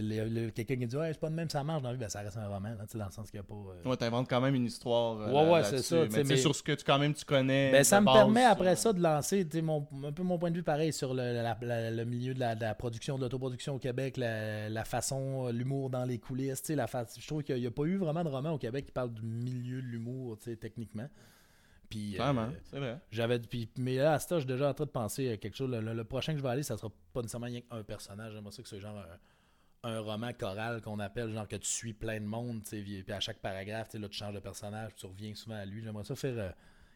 [0.55, 2.21] quelqu'un qui dit ouais c'est pas de même ça marche dans la vie ben ça
[2.21, 3.89] reste un roman là, dans le sens qu'il n'y a pas euh...
[3.89, 6.63] ouais t'inventes quand même une histoire euh, ouais ouais c'est ça mais, mais, sur ce
[6.63, 9.85] que tu quand même tu connais ben, ça me permet après ça de lancer mon,
[10.05, 13.23] un peu mon point de vue pareil sur le, le milieu de la, production de
[13.23, 17.71] l'autoproduction au Québec la, façon l'humour dans les coulisses la je trouve qu'il n'y a,
[17.71, 21.09] pas eu vraiment de roman au Québec qui parle du milieu de l'humour techniquement
[21.89, 22.33] puis, euh,
[22.69, 22.99] c'est vrai.
[23.11, 25.57] J'avais, puis, mais là, à ce je suis déjà en train de penser à quelque
[25.57, 25.71] chose.
[25.71, 28.33] Le, prochain que je vais aller, ça sera pas nécessairement rien qu'un personnage.
[28.33, 29.03] J'aimerais ça que c'est genre
[29.83, 33.39] un, roman choral qu'on appelle, genre que tu suis plein de monde, puis à chaque
[33.39, 35.81] paragraphe, là, tu changes de personnage, tu reviens souvent à lui.
[35.81, 36.51] J'aimerais ça faire euh,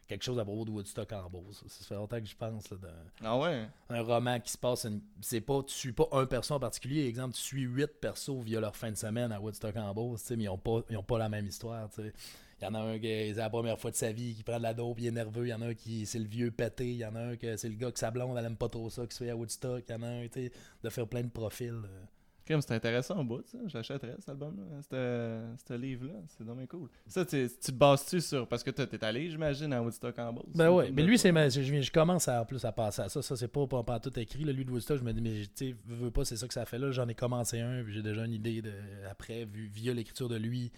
[0.06, 1.64] quelque chose à propos de Woodstock en Beauce.
[1.66, 2.70] Ça fait longtemps que je pense.
[2.70, 2.76] Là,
[3.24, 3.66] ah ouais?
[3.88, 4.86] Un roman qui se passe,
[5.22, 7.06] c'est pas, tu suis pas un perso en particulier.
[7.06, 10.44] Exemple, tu suis huit persos via leur fin de semaine à Woodstock en Beauce, mais
[10.44, 11.90] ils ont pas, ils ont pas la même histoire.
[11.92, 12.12] sais
[12.60, 14.58] il y en a un qui c'est la première fois de sa vie qui prend
[14.58, 15.46] de la dope, il est nerveux.
[15.46, 16.90] Il y en a un qui c'est le vieux pété.
[16.90, 18.68] Il y en a un que c'est le gars que sa blonde, elle aime pas
[18.68, 19.84] trop ça, qui se fait à Woodstock.
[19.88, 21.68] Il y en a un, tu sais, de faire plein de profils.
[21.68, 22.04] Euh.
[22.46, 23.56] Comme c'est intéressant au bout, ça.
[23.66, 24.54] J'achèterais cet album,
[24.90, 26.12] ce livre-là.
[26.26, 26.90] C'est dommage cool.
[27.06, 28.46] Ça, tu te bases-tu sur.
[28.46, 30.54] Parce que tu es allé, j'imagine, à Woodstock en Beauce.
[30.54, 30.92] Ben oui.
[30.92, 33.22] Mais lui, c'est je, je commence à, en plus à passer à ça.
[33.22, 34.44] Ça, c'est pas, pas, tout écrit.
[34.44, 36.78] Lui de Woodstock, je me dis, mais tu veux pas, c'est ça que ça fait
[36.78, 36.90] là.
[36.90, 38.74] J'en ai commencé un, puis j'ai déjà une idée de,
[39.10, 40.70] après, vu, via l'écriture de lui.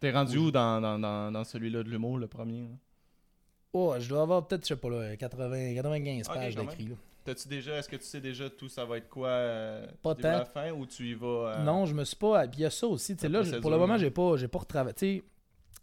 [0.00, 2.68] T'es rendu où dans, dans, dans, dans celui-là de l'humour, le premier?
[3.72, 6.90] Oh, je dois avoir peut-être, je sais pas, là, 80, 95 pages d'écrit.
[7.24, 10.28] T'as-tu déjà, est-ce que tu sais déjà tout ça va être quoi euh, pas tant.
[10.28, 12.46] à la fin ou tu y vas euh, Non, je me suis pas.
[12.46, 13.14] il y a ça aussi.
[13.28, 15.22] Là, pour le moment, j'ai pas, j'ai pas retravaillé.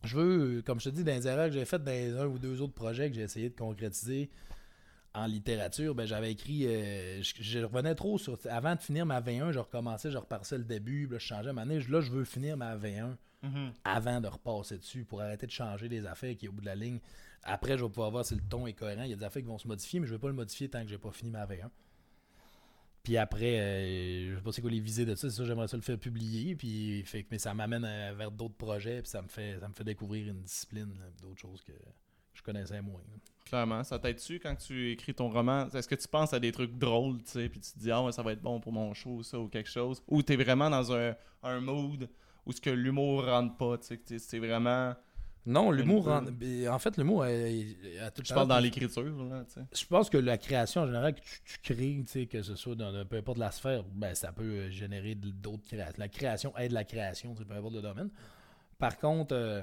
[0.04, 2.40] Je veux, comme je te dis, dans les erreurs que j'ai faites dans un ou
[2.40, 4.32] deux autres projets que j'ai essayé de concrétiser
[5.14, 6.66] en littérature, ben j'avais écrit.
[6.66, 8.40] Euh, je, revenais trop sur.
[8.50, 11.62] Avant de finir ma V1, je recommençais, je repassais le début, là, je changeais ma
[11.62, 11.80] année.
[11.90, 13.74] Là, je veux finir ma V1 Mhm.
[13.84, 16.66] avant de repasser dessus pour arrêter de changer les affaires qui est au bout de
[16.66, 17.00] la ligne.
[17.44, 19.04] Après, je vais pouvoir voir si le ton est cohérent.
[19.04, 20.34] Il y a des affaires qui vont se modifier, mais je ne vais pas le
[20.34, 21.70] modifier tant que j'ai pas fini ma V1.
[23.04, 25.68] Puis après, euh, je sais pas c'est quoi les visées de ça, c'est ça, j'aimerais
[25.68, 26.56] ça le faire publier.
[26.56, 29.74] Puis, fait, mais ça m'amène euh, vers d'autres projets, puis ça me fait ça me
[29.76, 31.74] fait découvrir une discipline, d'autres choses que
[32.34, 33.02] je connaissais moins.
[33.46, 35.70] Clairement, ça t'aide dessus quand tu écris ton roman?
[35.70, 38.12] Est-ce que tu penses à des trucs drôles, tu sais, puis tu te dis, ah
[38.12, 40.02] ça va être bon pour mon show, ça, ou quelque chose?
[40.08, 42.10] Ou tu es vraiment dans un, un mood
[42.46, 44.94] ou ce que l'humour rentre pas, tu sais, c'est vraiment...
[45.46, 46.32] Non, l'humour rentre...
[46.70, 49.62] En fait, l'humour a, tout Je parle dans l'écriture, là, tu sais.
[49.74, 52.76] Je pense que la création, en général, que tu, crées, tu sais, que ce soit
[52.76, 56.00] dans peu importe la sphère, ben, ça peut euh, générer d'autres créations.
[56.00, 58.10] La création aide la création, peu importe le domaine.
[58.80, 59.36] Par contre...
[59.36, 59.62] Euh,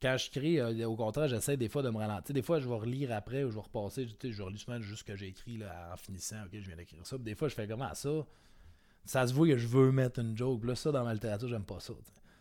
[0.00, 2.34] quand je crée, euh, au contraire, j'essaie des fois de me ralentir.
[2.34, 4.08] Des fois, je vais relire après ou je vais repasser.
[4.22, 6.42] Je relis souvent juste ce que j'ai écrit là, en finissant.
[6.46, 7.18] Ok, je viens d'écrire ça.
[7.18, 8.08] des fois, je fais comment ça?
[9.04, 10.64] Ça se voit que je veux mettre une joke.
[10.64, 11.92] Là, ça, dans ma littérature, j'aime pas ça.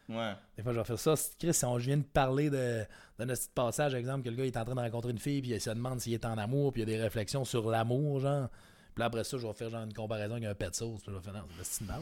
[0.09, 0.33] Ouais.
[0.57, 1.13] Des fois, je vais faire ça.
[1.37, 2.83] Chris, si on vient de parler de,
[3.17, 5.51] d'un petit passage, exemple, que le gars est en train de rencontrer une fille, puis
[5.51, 8.19] il se demande s'il est en amour, puis il y a des réflexions sur l'amour,
[8.19, 8.49] genre.
[8.99, 11.01] Puis là, après ça, je vais faire genre une comparaison avec un pet sauce.
[11.01, 12.01] Puis je vais faire, non, c'est mal,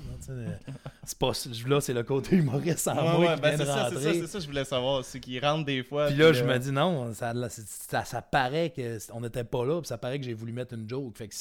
[1.03, 1.31] C'est pas.
[1.67, 3.95] Là, c'est le côté humoriste en moi qui ben, vient de rentrer.
[3.97, 5.05] C'est ça, c'est ça, je voulais savoir.
[5.05, 6.07] C'est qu'il rentre des fois.
[6.07, 9.87] Puis là, je me dis, non, ça, ça, ça paraît qu'on n'était pas là, puis
[9.87, 11.15] ça paraît que j'ai voulu mettre une joke.
[11.15, 11.35] Fait que,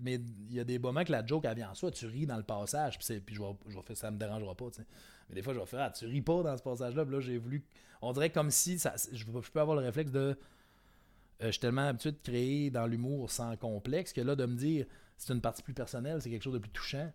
[0.00, 0.14] mais
[0.48, 2.38] il y a des moments que la joke, elle vient en soi, tu ris dans
[2.38, 4.68] le passage, puis, puis je, vais, je vais faire, ça me dérangera pas.
[5.28, 7.20] Mais des fois, je vais faire, ah, tu ris pas dans ce passage-là, puis là,
[7.20, 7.62] j'ai voulu.
[8.00, 10.38] On dirait comme si ça, je, je peux avoir le réflexe de.
[11.42, 14.56] Euh, je suis tellement habitué de créer dans l'humour sans complexe que là, de me
[14.56, 14.86] dire
[15.22, 17.10] c'est une partie plus personnelle, c'est quelque chose de plus touchant.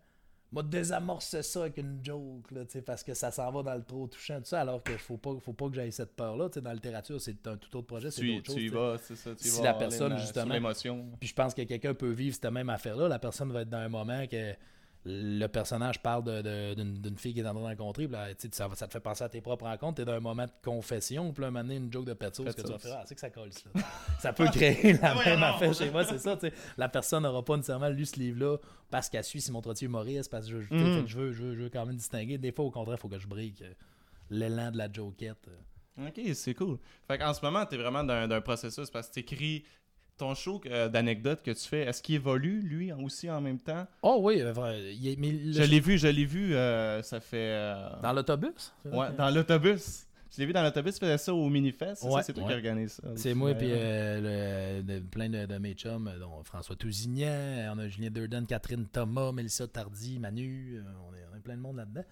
[0.50, 4.08] Moi, désamorcer ça avec une joke, là, parce que ça s'en va dans le trop
[4.08, 6.48] touchant, tout ça, alors qu'il faut pas, faut pas que j'aille cette peur-là.
[6.48, 8.56] Dans la littérature, c'est un tout autre projet, c'est autre chose.
[8.56, 9.32] Tu y vas, c'est ça.
[9.36, 10.56] si la personne, justement.
[11.20, 13.10] Puis je pense que quelqu'un peut vivre cette même affaire-là.
[13.10, 14.54] La personne va être dans un moment que
[15.10, 16.24] le personnage parle
[16.76, 18.10] d'une fille qui est en train de rencontrer,
[18.52, 21.32] ça, ça, te fait penser à tes propres rencontres, t'es dans un moment de confession,
[21.32, 23.22] puis là, un une joke de petso, ce que tu vas faire, ah, c'est que
[23.22, 23.70] ça colle, ça.
[24.20, 26.38] ça peut créer la même affaire chez moi, c'est ça,
[26.78, 28.58] La personne n'aura pas nécessairement lu ce livre-là
[28.90, 31.08] parce qu'elle suit Simon Trottier humoriste, parce que je, mm-hmm.
[31.08, 32.38] je, veux, je, veux, je veux quand même distinguer.
[32.38, 33.74] Des fois, au contraire, il faut que je brique euh,
[34.30, 35.48] l'élan de la jokette.
[35.48, 36.08] Euh.
[36.08, 36.78] Ok, c'est cool.
[37.08, 39.64] Fait qu'en ce moment, t'es vraiment dans un processus parce que t'écris
[40.18, 43.86] ton show euh, d'anecdotes que tu fais, est-ce qu'il évolue, lui, aussi en même temps?
[44.02, 47.74] Oh oui, euh, je l'ai vu, je l'ai vu, euh, ça fait...
[48.02, 48.74] Dans l'autobus?
[48.86, 50.06] Ouais, dans l'autobus.
[50.32, 52.94] Je l'ai vu dans l'autobus, tu faisais ça au Minifest, ouais, c'est toi qui organise
[52.94, 53.08] ça.
[53.16, 53.72] C'est moi et puis
[55.12, 60.20] plein de, mes chums, dont François Tousignan, on a Julien Durden, Catherine Thomas, Mélissa Tardy,
[60.20, 62.04] Manu, on, est, on est plein de monde là-dedans.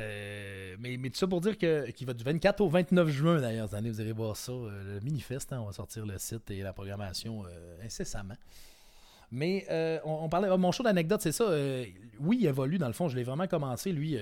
[0.00, 3.68] Euh, mais, mais tout ça pour dire qu'il va du 24 au 29 juin d'ailleurs
[3.68, 4.52] cette année, vous irez voir ça.
[4.52, 8.36] Euh, le Minifest, hein, on va sortir le site et la programmation euh, incessamment.
[9.30, 10.56] Mais euh, on, parlait.
[10.56, 11.50] mon show d'anecdote, c'est ça.
[12.20, 13.08] oui, il évolue dans le fond.
[13.08, 13.92] Je l'ai vraiment commencé.
[13.92, 14.16] Lui,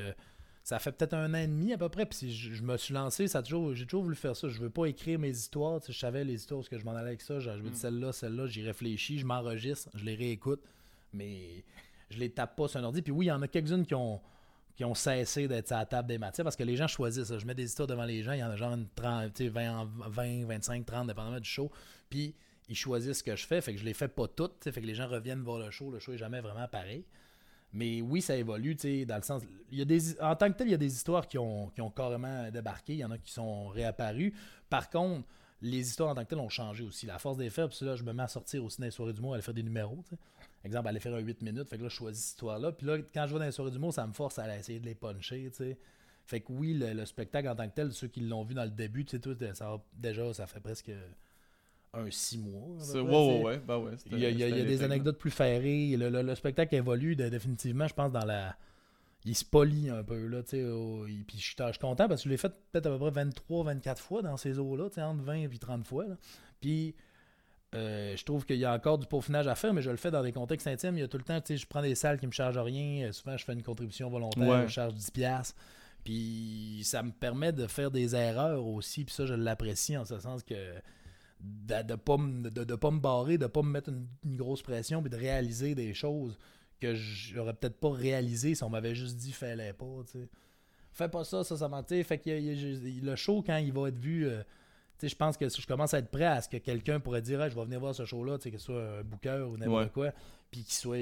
[0.64, 2.06] ça fait peut-être un an et demi à peu près.
[2.06, 4.48] Puis si je, je me suis lancé, ça a toujours, j'ai toujours voulu faire ça.
[4.48, 5.80] Je veux pas écrire mes histoires.
[5.80, 7.38] Tu sais, je savais les histoires parce que je m'en allais avec ça.
[7.38, 10.60] Je, je me dis celle-là, celle-là, j'y réfléchis, je m'enregistre, je les réécoute.
[11.12, 11.62] Mais
[12.10, 13.00] je les tape pas sur un ordi.
[13.00, 14.20] Puis oui, il y en a quelques-unes qui ont
[14.76, 17.36] qui ont cessé d'être à la table des matières parce que les gens choisissent.
[17.38, 19.44] Je mets des histoires devant les gens, il y en a genre une 30, tu
[19.44, 21.70] sais, 20, en- 20, 25, 30, dépendamment du show.
[22.10, 22.34] Puis
[22.68, 24.86] ils choisissent ce que je fais, fait que je les fais pas toutes, fait que
[24.86, 27.04] les gens reviennent voir le show, le show est jamais vraiment pareil.
[27.72, 28.74] Mais oui, ça évolue,
[29.06, 29.42] dans le sens.
[29.70, 31.68] Il y a des, en tant que tel, il y a des histoires qui ont,
[31.70, 34.32] qui ont carrément débarqué, il y en a qui sont réapparues.
[34.70, 35.26] Par contre,
[35.62, 37.06] les histoires en tant que telles ont changé aussi.
[37.06, 39.32] La force des puis là, je me mets à sortir aussi dans les soirées d'humour,
[39.32, 40.04] à aller faire des numéros.
[40.66, 42.72] Exemple, aller faire un 8 minutes, fait que là, je choisis cette histoire-là.
[42.72, 44.80] Puis là, quand je vais dans les soirées d'humour, ça me force à aller essayer
[44.80, 45.78] de les puncher, tu sais.
[46.26, 48.64] Fait que oui, le, le spectacle en tant que tel, ceux qui l'ont vu dans
[48.64, 50.90] le début, tu sais, tout, ça va- déjà, ça fait presque
[51.94, 52.62] un 6 mois.
[52.74, 53.58] à peu C'est- près, Ouais, ouais, ouais.
[53.66, 53.92] Ben ouais.
[54.10, 55.96] Il y a, il y a- il y a c'était des anecdotes plus ferrées.
[55.96, 58.56] Le, le- le spectacle évolue de- définitivement, je pense, dans la.
[59.24, 60.64] Il se polie un peu, là, tu sais.
[61.26, 63.10] Puis je suis je suis content parce que je l'ai fait peut-être à peu près
[63.10, 66.06] 23, 24 fois dans ces eaux-là, tu sais, entre 20 et 30 fois.
[66.06, 66.16] là.
[66.60, 66.94] Puis
[67.76, 70.10] euh, je trouve qu'il y a encore du peaufinage à faire, mais je le fais
[70.10, 70.96] dans des contextes intimes.
[70.96, 72.58] Il y a tout le temps, tu sais, je prends des salles qui me chargent
[72.58, 73.06] rien.
[73.08, 74.62] Euh, Souvent, je fais une contribution volontaire, Ouais.
[74.66, 75.10] je charge 10$.
[75.12, 75.54] piastres.
[76.04, 79.04] Puis ça me permet de faire des erreurs aussi.
[79.04, 80.54] Puis ça, je l'apprécie en ce sens que
[81.40, 84.62] de ne pas, de, de pas me barrer, de pas me mettre une, une grosse
[84.62, 86.38] pression, puis de réaliser des choses
[86.80, 89.86] que j'aurais peut-être pas réalisé si on m'avait juste dit fais-les pas.
[90.92, 92.30] Fais pas ça, ça, ça sais, Fait que
[93.04, 94.42] le show, quand il va être vu, euh,
[95.02, 97.50] je pense que je commence à être prêt à ce que quelqu'un pourrait dire Hey,
[97.50, 99.90] je vais venir voir ce show-là, que ce soit un booker ou n'importe Ouais.
[99.90, 100.12] quoi,
[100.50, 100.98] puis qu'il soit.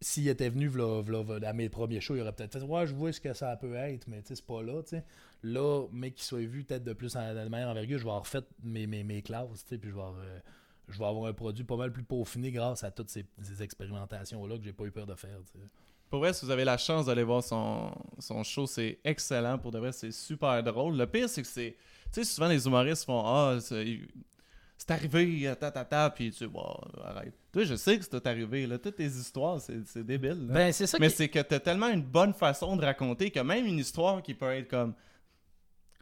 [0.00, 2.86] S'il était venu v'là- v'là- v'là- à mes premiers shows, il aurait peut-être fait Ouais,
[2.88, 5.04] je vois ce que ça peut être, mais c'est pas là, tu sais.
[5.44, 8.26] Là, mais qu'il soit vu peut-être de plus en, de manière envergure, je vais avoir
[8.26, 10.40] fait mes, mes, mes classes, puis je vais, avoir, euh,
[10.88, 14.58] je vais avoir un produit pas mal plus peaufiné grâce à toutes ces, ces expérimentations-là
[14.58, 15.66] que j'ai pas eu peur de faire, tu sais.
[16.10, 19.56] Pour vrai, si vous avez la chance d'aller voir son, son show, c'est excellent.
[19.56, 20.96] Pour de vrai, c'est super drôle.
[20.96, 21.76] Le pire, c'est que c'est.
[22.12, 26.66] Tu sais, souvent les humoristes font Ah, c'est arrivé, ta ta ta, puis tu bon,
[27.04, 27.34] arrête.
[27.52, 28.78] Toi, je sais que c'est arrivé, là.
[28.78, 30.48] Toutes tes histoires, c'est débile.
[30.48, 30.54] là.
[30.54, 33.64] Ben, c'est ça Mais c'est que t'as tellement une bonne façon de raconter que même
[33.66, 34.94] une histoire qui peut être comme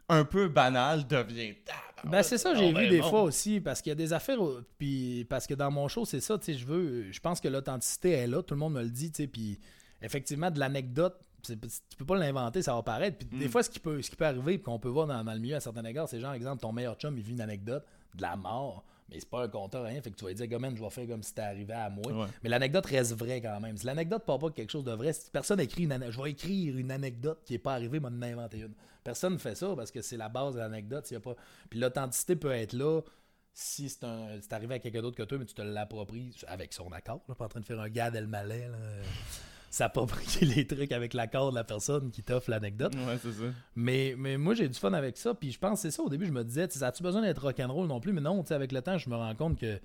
[0.09, 1.55] un peu banale devient.
[2.03, 3.09] Ben c'est ça, j'ai vu ben des bon.
[3.09, 4.39] fois aussi, parce qu'il y a des affaires,
[4.77, 7.47] puis parce que dans mon show, c'est ça, tu sais, je veux, je pense que
[7.47, 9.59] l'authenticité est là, tout le monde me le dit, tu sais, puis
[10.01, 11.57] effectivement, de l'anecdote, tu
[11.97, 13.49] peux pas l'inventer, ça va paraître, puis des Mm.
[13.49, 15.39] fois, ce qui peut, ce qui peut arriver, puis qu'on peut voir dans, dans le
[15.39, 17.85] milieu à certains égards, c'est genre, exemple, ton meilleur chum, il vit une anecdote,
[18.15, 20.47] de la mort, mais c'est pas un conteur, rien, fait que tu vas lui dire,
[20.47, 22.27] gomme, je vais faire comme si c'était arrivé à moi, Ouais.
[22.43, 23.77] mais l'anecdote reste vraie quand même.
[23.77, 26.21] Si l'anecdote part pas de quelque chose de vrai, si personne écrit une anecdote, je
[26.23, 28.73] vais écrire une anecdote qui est pas arrivée, moi, de m'inventer une.
[29.03, 31.05] Personne ne fait ça parce que c'est la base de l'anecdote.
[31.07, 31.35] s'il y a pas...
[31.69, 33.01] Puis l'authenticité peut être là
[33.53, 34.39] si c'est un...
[34.41, 37.21] c'est arrivé à quelqu'un d'autre que toi, mais tu te l'appropries avec son accord.
[37.27, 38.67] Là, pas en train de faire un gars d'Elmalais.
[38.69, 38.77] là.
[39.71, 42.93] S'approprier les trucs avec l'accord de la personne qui t'offre l'anecdote.
[42.93, 43.45] Ouais, c'est ça.
[43.75, 45.33] Mais, mais moi, j'ai du fun avec ça.
[45.33, 46.03] Puis je pense que c'est ça.
[46.03, 48.11] Au début, je me disais, sais, as-tu besoin d'être rock'n'roll non plus?
[48.13, 49.79] Mais non, avec le temps, je me rends compte que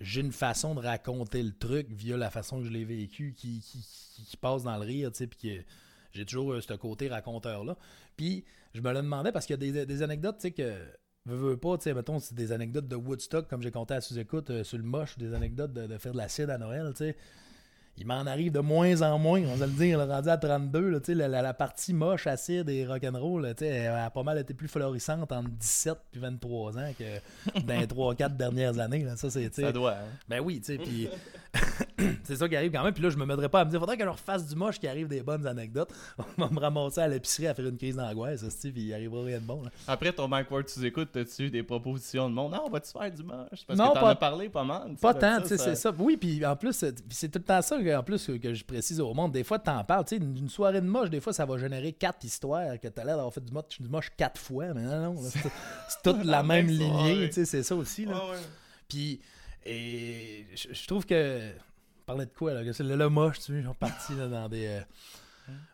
[0.00, 3.60] j'ai une façon de raconter le truc via la façon que je l'ai vécu qui,
[3.60, 5.64] qui, qui- qui passe dans le rire, tu puis que
[6.12, 7.76] j'ai toujours euh, ce côté raconteur-là.
[8.16, 8.44] Puis
[8.74, 10.74] je me le demandais parce qu'il y a des, des anecdotes, tu sais, que
[11.26, 14.00] veux, veux pas, tu sais, mettons, c'est des anecdotes de Woodstock, comme j'ai compté à
[14.00, 16.88] sous-écoute euh, sur le moche, ou des anecdotes de, de faire de l'acide à Noël,
[16.92, 17.16] tu sais.
[17.98, 20.98] Il m'en arrive de moins en moins, on va le dire, rendu à 32, là,
[21.08, 24.68] la, la- la partie moche, acide et rock'n'roll, là, elle a pas mal été plus
[24.68, 29.04] florissante entre 17 et 23 ans que dans les 3-4 dernières années.
[29.04, 29.16] Là.
[29.16, 29.92] Ça, c'est, Ça doit.
[29.92, 30.06] hein.
[30.28, 31.08] ben oui, tu sais, puis
[32.24, 32.94] c'est ça qui arrive quand même.
[32.94, 34.78] Puis là, je me mettrais pas à me dire, faudrait que je refasse du moche
[34.78, 35.92] qui arrive des bonnes anecdotes.
[36.38, 39.38] On va me ramasser à l'épicerie à faire une crise d'angoisse, puis il arrivera rien
[39.38, 39.62] de bon.
[39.62, 39.70] là.
[39.86, 42.52] Après ton Mike Ward, tu écoutes, t'as-tu eu des propositions de monde?
[42.52, 43.64] Non, on va-tu faire du moche?
[43.66, 44.94] Parce Non, que t'en pas- as parlé pas mal.
[45.00, 45.58] Pas tant, ça.
[45.58, 45.92] c'est ça.
[45.98, 49.00] Oui, puis en plus, c'est tout le temps ça en plus, que- que je précise
[49.00, 49.32] au monde.
[49.32, 51.56] Des fois, t'en parles, tu sais, une une soirée de moche, des fois, ça va
[51.58, 54.72] générer quatre histoires que t'as l'air d'avoir fait du moche, du moche quatre fois.
[54.74, 55.40] Mais non, non, c'est
[56.04, 58.04] toute la, La même même lignée, tu sais, c'est ça aussi.
[58.06, 58.14] Là.
[58.30, 58.36] Ouais.
[58.88, 59.20] Puis,
[59.64, 61.50] et je, je trouve que.
[62.02, 64.14] On parlait de quoi, là que C'est le, le moche, tu sais, ils sont partis
[64.16, 64.66] là, dans des.
[64.66, 64.80] euh,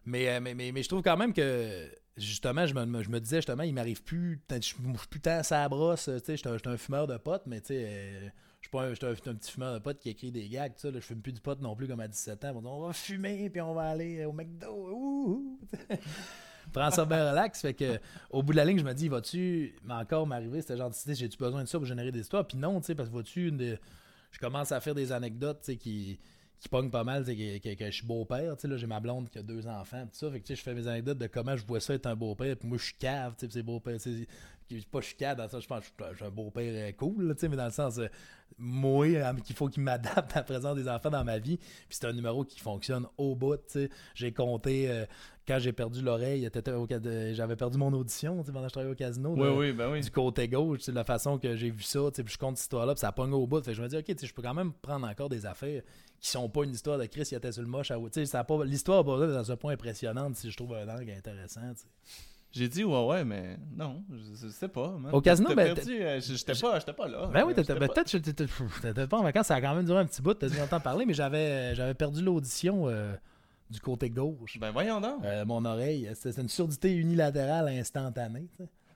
[0.04, 1.88] mais, euh, mais, mais, mais je trouve quand même que.
[2.16, 4.40] Justement, je me, je me disais, justement, il m'arrive plus.
[4.50, 7.06] Je suis je suis plus tant à brosse, tu sais, j'étais un, j'étais un fumeur
[7.06, 7.84] de potes, mais tu sais.
[7.86, 10.90] euh, je suis pas un, un, petit fumeur de potes qui écrit des gags, sais,
[10.90, 12.62] là, je fume plus du pot non plus comme à 17 ans.
[12.64, 15.58] On va fumer, puis on va aller au McDo.
[16.72, 17.60] Prends ça bien relax.
[17.60, 17.98] Fait que,
[18.30, 21.14] au bout de la ligne, je me dis, vas-tu encore m'arriver cette gentillité?
[21.14, 22.46] J'ai-tu besoin de ça pour générer des histoires?
[22.46, 23.78] Puis non, tu sais, parce que une de-
[24.30, 26.18] je commence à faire des anecdotes, tu sais, qui,
[26.58, 28.56] qui pas mal, que, que- que je suis beau-père.
[28.56, 30.30] tu sais, J'ai ma blonde qui a deux enfants, tout ça.
[30.30, 32.56] Fait que je fais mes anecdotes de comment je vois ça être un beau-père.
[32.56, 33.96] Puis moi, je suis cave, tu sais, c'est beau-père.
[34.68, 36.92] Qui- Pas cave, dans sens, je pense que je suis- je suis un beau-père euh,
[36.92, 38.08] cool, là, mais dans le sens, euh,
[38.58, 41.56] moi, euh, qu'il faut qu'il m'adapte à la présence des enfants dans ma vie.
[41.56, 43.60] Puis c'est un numéro qui fonctionne au bout.
[44.14, 45.04] J'ai compté, euh,
[45.46, 46.48] quand j'ai perdu l'oreille,
[47.34, 49.34] j'avais perdu mon audition, pendant que je travaillais au casino.
[49.36, 50.00] Oui, là oui, ben oui.
[50.00, 52.94] du côté gauche, c'est la façon que j'ai vu ça, puis je compte cette histoire-là,
[52.94, 53.60] puis ça pogne au bout.
[53.62, 55.82] Fait que je me dis, ok, je peux quand même prendre encore des affaires
[56.20, 59.04] qui sont pas une histoire de Chris qui était sur le moche à ça L'histoire
[59.04, 61.60] dans un point impressionnante si je trouve un angle intéressant.
[62.52, 64.96] J'ai dit ouais, ouais, mais non, je, je sais pas.
[64.98, 65.12] man.
[65.12, 67.28] Au casino, ben, euh, j'étais pas, j'étais pas là.
[67.32, 68.16] Ben oui, t'étais- ben, peut-être
[68.80, 70.82] t'étais pas en vacances, ça a quand même duré un petit bout, t'as dû entendre
[70.82, 73.12] parler, mais j'avais j'avais perdu l'audition euh,
[73.68, 74.58] du côté gauche.
[74.58, 75.22] Ben voyons donc.
[75.24, 78.48] Euh, mon oreille, c'était une surdité unilatérale instantanée.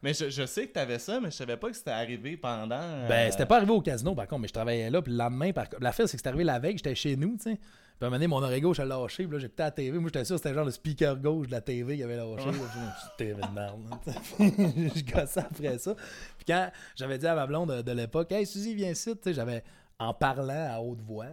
[0.02, 2.80] Mais je, je sais que t'avais ça, mais je savais pas que c'était arrivé pendant.
[2.80, 5.18] euh, Ben, c'était pas arrivé au casino, par contre, mais je travaillais là, puis le
[5.18, 5.66] lendemain, par...
[5.80, 7.58] l'affaire, c'est que c'est arrivé la veille, j'étais chez nous, tu sais.
[8.00, 9.98] Puis à un moment donné, mon oreille gauche a lâché, puis là, j'écoutais la TV.
[9.98, 12.46] Moi, j'étais sûr que c'était genre le speaker gauche de la TV qui avait lâché.
[12.46, 12.52] là.
[12.52, 14.14] Je me suis de merde, sais.
[15.04, 15.94] Je gossais après ça.
[15.94, 19.18] Puis quand j'avais dit à ma blonde de, de l'époque, Hey, Suzy, viens ici, tu
[19.24, 19.62] sais, j'avais,
[19.98, 21.26] en parlant à haute voix,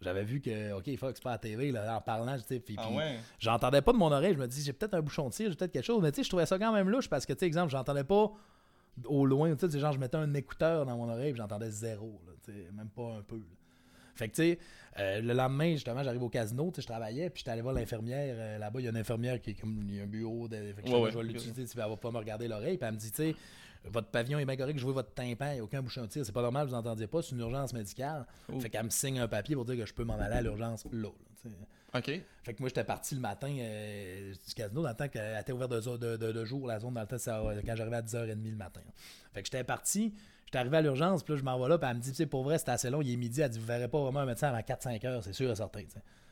[0.00, 2.36] j'avais vu que, OK, il faut que c'est pas à la TV, là, en parlant,
[2.38, 3.18] tu sais, puis, Ah ouais?
[3.38, 4.32] j'entendais pas de mon oreille.
[4.32, 6.00] Je me dis, j'ai peut-être un bouchon de cire, j'ai peut-être quelque chose.
[6.00, 8.04] Mais tu sais, je trouvais ça quand même louche parce que, tu sais, exemple, j'entendais
[8.04, 8.30] pas
[9.04, 9.54] au loin.
[9.56, 12.18] Tu sais, genre, je mettais un écouteur dans mon oreille et j'entendais zéro.
[12.26, 12.32] là,
[12.72, 13.36] même pas un peu.
[13.36, 13.42] là.
[14.18, 14.58] Fait que, tu sais,
[14.98, 17.72] euh, le lendemain, justement, j'arrive au casino, tu sais, je travaillais, puis j'étais allé voir
[17.74, 18.34] l'infirmière.
[18.36, 20.48] euh, Là-bas, il y a une infirmière qui est comme, il y a un bureau.
[20.48, 21.10] De, fait que je, Ouais, ouais.
[21.12, 22.76] je vais l'utiliser, elle va pas me regarder l'oreille.
[22.78, 23.34] Puis elle me dit, tu sais,
[23.84, 26.06] votre pavillon est bien correct, je vois votre tympan, il n'y a aucun bouchon de
[26.08, 28.26] tir, c'est pas normal, vous n'entendiez pas, c'est une urgence médicale.
[28.52, 28.58] Oh.
[28.58, 30.84] Fait qu'elle me signe un papier pour dire que je peux m'en aller à l'urgence
[30.92, 31.08] là.
[31.94, 32.10] Ok.
[32.42, 35.52] Fait que moi, j'étais parti le matin euh, du casino dans le temps qu'elle était
[35.52, 38.02] ouverte de, de, de- de jour, la zone dans le temps, ça- quand j'arrivais à
[38.02, 38.80] 10h30 le matin.
[39.32, 40.12] Fait que j'étais parti,
[40.48, 42.16] j'étais arrivé à l'urgence, puis là, je m'en vais là, puis elle me dit, tu
[42.16, 44.20] sais, pour vrai, c'était assez long, il est midi, elle dit, vous verrez pas vraiment
[44.20, 45.80] un médecin avant 4-5 heures, c'est sûr et certain.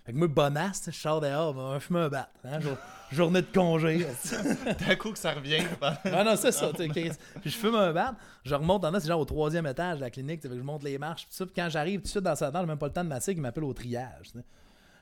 [0.06, 2.76] Fait que moi, bonasse, je sors dehors, ben, un bat, hein, jour-
[3.12, 4.06] journée de congé.
[4.86, 5.64] D'un coup que ça revient.
[5.82, 6.70] Ah non, c'est ça.
[6.70, 7.10] tu sais, Chris.
[7.42, 8.14] Puis je fume un bat,
[8.44, 10.60] je remonte en c'est genre au troisième étage de la clinique, tu sais, fait que
[10.60, 11.44] je monte les marches, puis ça.
[11.44, 13.08] Puis quand j'arrive tout de suite dans sa tente, j'ai même pas le temps de
[13.08, 14.32] masser, il m'appelle au triage.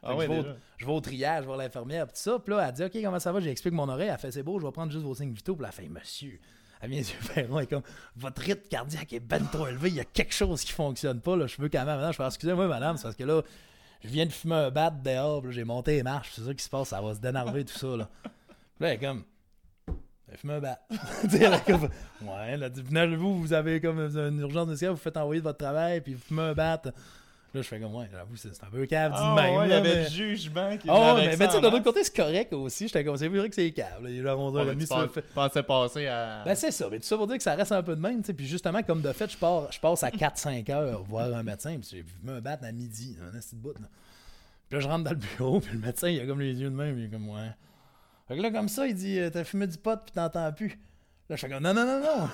[0.02, 0.44] ah ouais, je, vais au,
[0.78, 2.38] je vais au triage, je vais voir l'infirmière, puis tout ça.
[2.38, 3.40] Puis là, elle dit Ok, comment ça va?
[3.40, 4.08] J'explique mon oreille.
[4.08, 5.54] Elle fait C'est beau, je vais prendre juste vos signes vitaux.
[5.54, 6.40] Puis elle fait Monsieur.
[6.92, 7.82] Est comme
[8.16, 11.36] Votre rythme cardiaque est ben trop élevé, il y a quelque chose qui fonctionne pas.
[11.36, 11.46] Là.
[11.46, 11.96] Je veux quand même.
[11.96, 13.42] Maintenant, je fais Excusez-moi, madame, c'est parce que là,
[14.02, 16.62] je viens de fumer un bat dehors, là, j'ai monté les marches, c'est ça qui
[16.62, 17.86] se passe, ça va se dénerver, tout ça.
[17.86, 18.08] Là,
[18.80, 19.24] là elle est comme.
[20.30, 20.78] Elle fume un bat.
[22.22, 25.58] Ouais, dit, venez, vous, vous avez comme une urgence médicale, vous faites envoyer de votre
[25.58, 26.82] travail, puis vous fumez un bat.
[27.54, 29.54] Là, je fais comme, ouais, j'avoue, c'est c'est un peu cave dit de Ah même.
[29.56, 31.68] ouais, il y là, avait mais- le jugement qui avec mais, mais tu sais, de
[31.68, 32.88] l'autre côté, c'est correct aussi.
[32.88, 34.02] J'étais comme, c'est vrai que c'est cave.
[34.02, 34.22] là.
[34.22, 36.42] Genre, on mais mis sur pensais passer à.
[36.44, 36.88] Ben, c'est ça.
[36.90, 38.20] Mais tout ça pour dire que ça reste un peu de même.
[38.22, 38.34] tu sais.
[38.34, 41.78] Puis justement, comme de fait, je, pars, je passe à 4-5 heures voir un médecin.
[41.78, 43.16] Puis j'ai vu me battre à midi.
[43.22, 43.74] Un petit bout.
[43.80, 43.86] Là.
[44.68, 45.60] Puis là, je rentre dans le bureau.
[45.60, 46.98] Puis le médecin, il a comme les yeux de même.
[46.98, 47.50] Il est comme, ouais.
[48.26, 50.76] Fait que là, comme ça, il dit, euh, t'as fumé du pot, puis t'entends plus.
[51.28, 52.28] Là, je fais comme, non, non, non, non.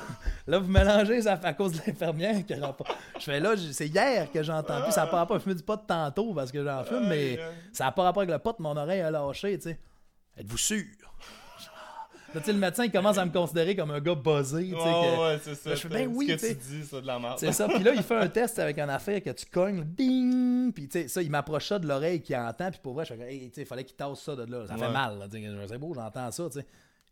[0.49, 2.75] Là, vous mélangez, ça fait à cause de l'infirmière qui pas.
[3.19, 4.91] Je fais là, c'est hier que j'entends plus.
[4.93, 7.39] Ça n'a pas fumer du pot tantôt parce que j'en fume, mais
[7.73, 8.57] ça n'a pas rapport avec le pot.
[8.59, 9.79] Mon oreille a lâché, tu sais.
[10.37, 10.83] Êtes-vous sûr?
[12.33, 14.75] Là, tu sais, le médecin, il commence à me considérer comme un gars buzzé, sais.
[14.77, 15.75] Ouais, que- ouais, c'est ça.
[15.75, 17.35] je fais, ben Ce oui, que tu dis, ça de la merde.
[17.39, 17.67] c'est ça.
[17.67, 20.73] Puis là, il fait un test avec une affaire que tu cognes, ding!
[20.73, 22.71] Puis tu sais, ça, il m'approche ça de l'oreille qu'il entend.
[22.71, 24.45] Puis pour vrai, je fais, comme, hey, tu sais, il fallait qu'il tasse ça de
[24.45, 24.65] là.
[24.69, 25.19] Ça fait mal.
[25.19, 25.27] là.
[25.69, 26.67] C'est beau, j'entends ça, tu sais.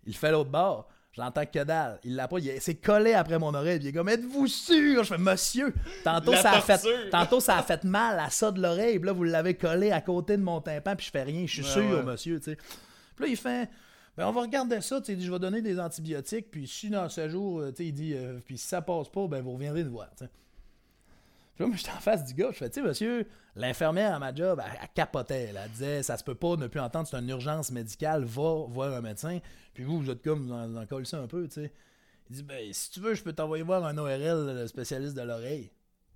[0.06, 0.88] Il fait l'autre bord.
[1.18, 1.98] J'entends que dalle.
[2.04, 2.38] Il l'a pas.
[2.38, 3.78] Il s'est collé après mon oreille.
[3.78, 5.02] Puis il est comme, êtes-vous sûr?
[5.04, 8.62] Je fais, monsieur, tantôt ça, a fait, tantôt ça a fait mal à ça de
[8.62, 8.98] l'oreille.
[8.98, 10.94] Puis là, vous l'avez collé à côté de mon tympan.
[10.96, 11.44] Puis je fais rien.
[11.44, 12.02] Je suis Ouais, sûr, ouais.
[12.04, 12.38] monsieur.
[12.40, 12.56] Puis
[13.18, 13.68] là, il fait.
[14.16, 16.66] Ben, on va regarder ça, tu sais, il dit, je vais donner des antibiotiques, puis
[16.66, 19.52] si dans ce jour, euh, il dit, euh, puis si ça passe pas, ben vous
[19.52, 20.30] reviendrez nous voir, tu sais.
[21.54, 24.18] Puis là, moi, j'étais en face du gars, je fais, tu sais, monsieur, l'infirmière à
[24.18, 27.06] ma job, elle, elle capotait, elle, elle disait, ça se peut pas ne plus entendre,
[27.06, 29.38] c'est une urgence médicale, va voir un médecin,
[29.78, 31.72] puis vous, vous êtes comme, vous en, vous en collez ça un peu, tu sais.
[32.28, 35.22] Il dit, ben, si tu veux, je peux t'envoyer voir un ORL, le spécialiste de
[35.22, 35.70] l'oreille.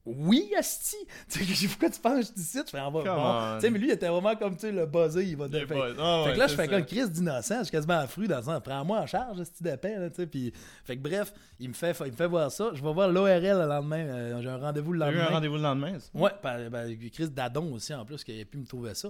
[0.05, 0.97] Oui, Asti!
[1.29, 3.05] Tu sais, pourquoi tu penses que je fais, en bon.
[3.07, 3.55] on.
[3.55, 5.65] Tu sais, mais lui, il était vraiment comme, tu sais, le buzzé, il va fait-
[5.65, 8.27] pas- Ah fait ouais, que là, je fais comme crise d'innocent, je suis quasiment affru
[8.27, 10.27] dans le sens, prends-moi en charge, d'épais, là, tu sais.
[10.27, 10.53] Puis,
[10.85, 12.73] fait que bref, il me fait, il me fait voir ça.
[12.75, 14.05] Je vais voir l'ORL le lendemain.
[14.05, 15.35] euh, J'ai un rendez-vous le T'as eu un lendemain.
[15.37, 16.09] rendez-vous le lendemain, ça?
[16.19, 19.09] Ouais, ben, ben, Chris Dadon aussi, en plus, qu'il a pu me trouver ça.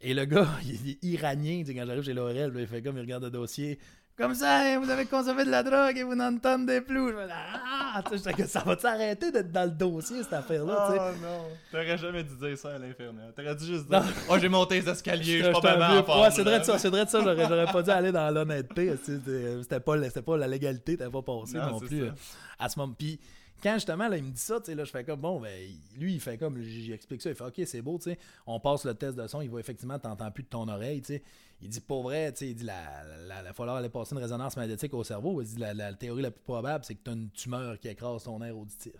[0.00, 2.96] Et le gars, il est iranien, tu sais, quand j'arrive chez l'ORL, il fait comme,
[2.96, 3.78] il regarde le dossier.
[4.16, 7.10] Comme ça, hein, vous avez consommé de la drogue et vous n'entendez plus.
[7.10, 10.32] Je fais, ah, tu sais, j'étais comme, ça va t'arrêter d'être dans le dossier, cette
[10.32, 10.88] affaire-là.
[10.90, 13.32] Oh non, t'aurais jamais dû dire ça à l'infirmière.
[13.36, 14.00] T'aurais dû juste Non.
[14.00, 16.22] dire Oh, j'ai monté les escaliers, je suis pas en forme.
[16.22, 17.20] Ouais, c'est vrai de ça, c'est vrai de ça.
[17.22, 18.92] J'aurais, j'aurais pas dû aller dans l'honnêteté.
[19.04, 22.04] C'était pas, c'était pas la légalité, t'avais pas passé non, plus ça.
[22.06, 22.10] euh,
[22.58, 22.94] à ce moment.
[22.98, 23.20] Puis,
[23.62, 25.68] quand justement, là, il me dit ça, tu sais, là, je fais comme, bon, ben,
[25.96, 28.84] lui, il fait comme, j'explique ça, il fait, ok, c'est beau, tu sais, on passe
[28.84, 31.22] le test de son, il va effectivement, t'entends plus de ton oreille, tu sais.
[31.60, 34.20] Il dit, pas vrai, tu sais, il dit, la, la, la, falloir aller passer une
[34.22, 35.42] résonance magnétique au cerveau.
[35.42, 37.88] Il dit, la, la théorie la plus probable, c'est que tu as une tumeur qui
[37.88, 38.92] écrase ton air auditif.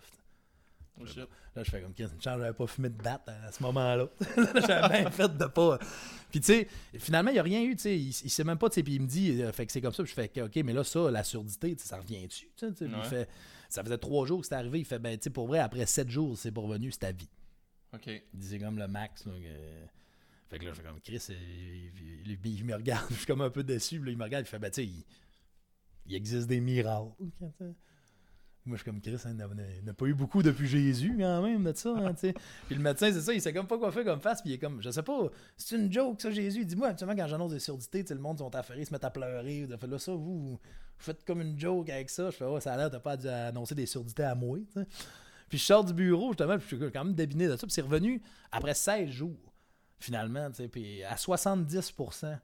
[1.01, 1.19] Oh, shit.
[1.55, 4.09] Là, je fais comme, une chance, j'avais pas fumé de date à ce moment-là.
[4.67, 5.79] j'avais bien fait de pas.
[6.29, 7.97] Puis, tu sais, finalement, il n'y a rien eu, tu sais.
[7.97, 8.83] Il, il sait même pas, tu sais.
[8.83, 10.03] Puis, il me dit, euh, fait que c'est comme ça.
[10.03, 12.49] Puis, je fais, OK, mais là, ça, la surdité, ça revient-tu?
[12.57, 13.03] Tu sais, Puis il Ouais.
[13.05, 13.29] fait,
[13.69, 14.79] ça faisait trois jours que c'était arrivé.
[14.79, 17.11] Il fait, ben, tu sais, pour vrai, après sept jours, c'est pas revenu, c'est ta
[17.11, 17.29] vie.
[17.93, 18.07] Ok.
[18.07, 19.25] Il disait comme le max.
[19.25, 19.87] Là, que-
[20.49, 23.07] Fait que là, je fais comme Chris, il, il- il me regarde.
[23.11, 23.99] Je suis comme un peu déçu.
[23.99, 24.45] puis Là, il me regarde.
[24.45, 25.03] Il fait, ben, tu sais, il,
[26.07, 27.11] il existe des miracles.
[28.69, 30.05] Moi, je suis comme Chris, hein, il n'y en a- il n'y en a pas
[30.05, 31.89] eu beaucoup depuis Jésus, quand même, de ça.
[31.97, 32.13] hein,
[32.67, 34.41] puis le médecin, c'est ça, il sait comme pas quoi faire comme face.
[34.41, 36.63] Puis il est comme, je sais pas, c'est une joke, ça, Jésus.
[36.65, 39.67] Dis-moi, habituellement, quand j'annonce des surdités, le monde sont affairés, ils se mettent à pleurer.
[39.79, 40.59] Fait là, ça, vous, vous
[40.97, 42.29] faites comme une joke avec ça.
[42.29, 44.57] Je fais, ouais, ça a l'air, t'as pas dû annoncer des surdités à moi.
[45.49, 47.65] Puis je sors du bureau, justement, puis je suis quand même débiné de ça.
[47.65, 49.53] Puis c'est revenu après 16 jours,
[49.99, 52.37] finalement, puis à 70%.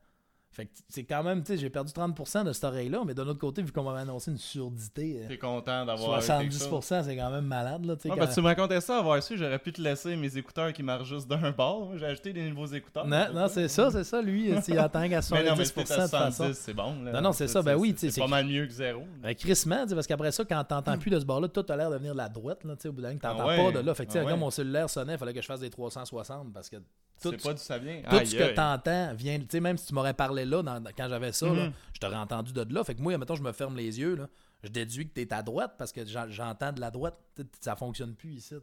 [0.55, 3.27] Fait que c'est quand même, tu sais, j'ai perdu 30% de cette oreille-là, mais d'un
[3.27, 6.17] autre côté, vu qu'on m'avait annoncé une surdité, euh, T'es content d'avoir.
[6.17, 6.69] eu quelque chose.
[6.69, 8.09] 70%, c'est quand même malade, là, tu sais.
[8.11, 10.81] Ouais, quand- tu me racontais ça avoir su, j'aurais pu te laisser mes écouteurs qui
[10.81, 11.97] marchent juste d'un bord.
[11.97, 13.05] J'ai acheté des nouveaux écouteurs.
[13.05, 15.73] Non, non, c'est ça, c'est ça, lui, il attend qu'à 70% Mais non, mais si
[15.73, 16.31] t'es de à toute façon.
[16.31, 17.03] 70, c'est bon.
[17.03, 17.11] Là.
[17.11, 19.03] Non, non, c'est ça, ben oui, tu sais, C'est pas mal mieux que zéro.
[19.21, 21.97] Ben, crissement, parce qu'après ça, quand t'entends plus de ce bord-là, tout a l'air de
[21.97, 23.79] venir de la droite, là, tu sais, au bout d'un moment, t'entends Ah ouais, pas
[23.81, 23.93] de là.
[23.93, 24.37] Fait que, tu sais, ah ouais.
[24.37, 26.77] mon cellulaire sonnait, il fallait que je fasse des 360 parce que
[27.21, 28.01] tout, C'est pas d'où ça vient.
[28.09, 31.07] tout ce que t'entends vient, tu sais, même si tu m'aurais parlé là, dans- quand
[31.09, 31.73] j'avais ça, là, Mhm.
[31.93, 32.83] je t'aurais entendu de là.
[32.83, 34.27] Fait que moi, mettons, je me ferme les yeux, là,
[34.63, 37.17] je déduis que t'es à droite parce que j'en- j'entends de la droite.
[37.35, 38.55] Tu sais, Ça fonctionne plus ici.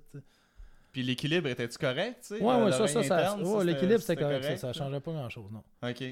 [0.92, 2.40] Puis l'équilibre, était-tu correct, sais?
[2.42, 5.50] Ouais, ouais, ça, ça, ça, ouais, l'équilibre, c'était correct, ça, correct, ça changeait pas grand-chose,
[5.50, 5.62] non.
[5.88, 6.04] Ok.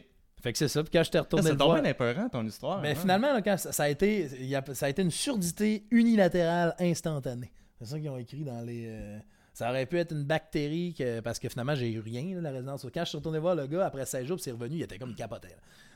[0.42, 2.80] Fait que c'est ça, puis quand j'étais retourné C'est tombé épeurant, ton histoire.
[2.80, 2.94] Mais hein?
[2.94, 5.84] finalement, là, quand ça, ça a été, il y a- ça a été une surdité
[5.90, 7.52] unilatérale instantanée.
[7.78, 8.86] C'est ça qu'ils ont écrit dans les.
[8.88, 9.18] euh,
[9.60, 12.50] ça aurait pu être une bactérie que- parce que finalement j'ai eu rien là, la
[12.50, 12.86] résidence.
[12.94, 14.98] Quand je suis retourné voir le gars après 16 jours, puis c'est revenu, il était
[14.98, 15.48] comme capoté.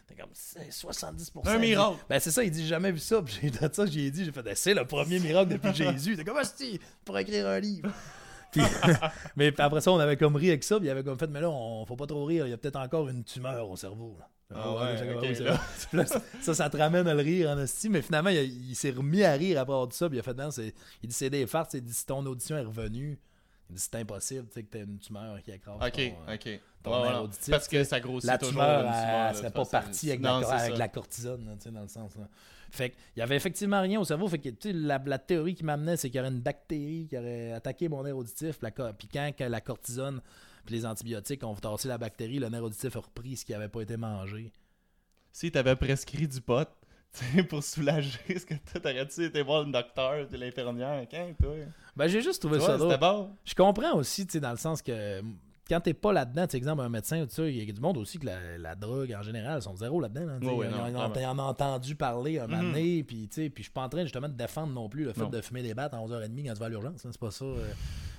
[0.06, 1.48] C'était comme c'est 70%.
[1.48, 1.96] Un miracle.
[2.08, 3.22] Ben c'est ça, il dit j'ai jamais vu ça.
[3.22, 6.12] Puis j'ai dit ça, j'ai dit, j'ai fait Ben, c'est le premier miracle depuis Jésus.
[6.12, 7.90] Était comme si pour écrire un livre.
[8.52, 8.60] Puis-
[9.36, 11.40] mais après ça, on avait comme ri avec ça, puis il avait comme fait, mais
[11.40, 14.16] là, on faut pas trop rire, il y a peut-être encore une tumeur au cerveau.
[14.18, 14.28] là.
[14.54, 16.06] Ah ouais, là.
[16.42, 19.32] ça, ça te ramène à le rire en esti, mais finalement, il, s'est remis à
[19.32, 21.74] rire après avoir dit ça, puis il a fait, non, il dit, c'est des farces,
[21.74, 23.18] il dit, si ton audition est revenue,
[23.70, 26.34] il dit, c'est impossible, tu sais, que t'aies une tumeur qui accroche Ok, ton, euh,
[26.34, 26.60] ok.
[26.82, 28.52] ton Ouais, nerf auditif, Parce tu que ça grossit la toujours.
[28.52, 31.70] tumeur, une tumeur, elle serait pas partie avec, Non, la, avec la cortisone, là, tu
[31.70, 32.14] dans le sens.
[32.16, 32.28] là.
[32.70, 34.26] Fait qu'il y avait effectivement rien au cerveau.
[34.28, 37.16] Fait que, tu la, la théorie qui m'amenait, c'est qu'il y aurait une bactérie qui
[37.16, 38.58] aurait attaqué mon nerf auditif.
[38.58, 40.20] Puis, la puis quand que la cortisone
[40.66, 43.68] puis les antibiotiques ont tassé la bactérie, le nerf auditif a repris ce qui avait
[43.68, 44.52] pas été mangé.
[45.30, 46.83] Si t'avais prescrit du pot, tu
[47.48, 51.06] pour soulager, est-ce que toi, t'aurais-tu été voir le docteur puis l'infirmière?
[51.10, 51.54] Quand, toi?
[51.96, 52.98] Ben, j'ai juste trouvé Tu ça drôle.
[52.98, 53.30] bon.
[53.44, 55.36] Je comprends aussi, tu sais, dans le sens que mm,
[55.68, 57.96] quand t'es pas là-dedans, tu exemple, un médecin ou ça, il y a du monde
[57.98, 60.38] aussi que la, la drogue, en général, sont zéro là-dedans.
[60.40, 62.72] tu Ils non, en- ils ils ont entendu parler un moment Mhm.
[62.72, 65.04] donné, puis tu sais, puis je suis pas en train justement de défendre non plus
[65.04, 65.28] le fait Non.
[65.30, 67.44] de fumer des battes à 11h30 quand tu vas à l'urgence, hein, c'est pas ça.
[67.44, 67.64] euh.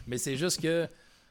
[0.08, 0.88] Mais c'est juste que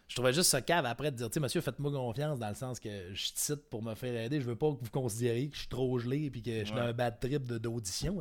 [0.06, 2.54] je trouvais juste ça cave après de dire, tu sais, monsieur, faites-moi confiance dans le
[2.54, 5.54] sens que je cite pour me faire aider, je veux pas que vous considériez que
[5.54, 6.80] je suis trop gelé puis que je suis Ouais.
[6.82, 8.18] dans un bad trip d'audition.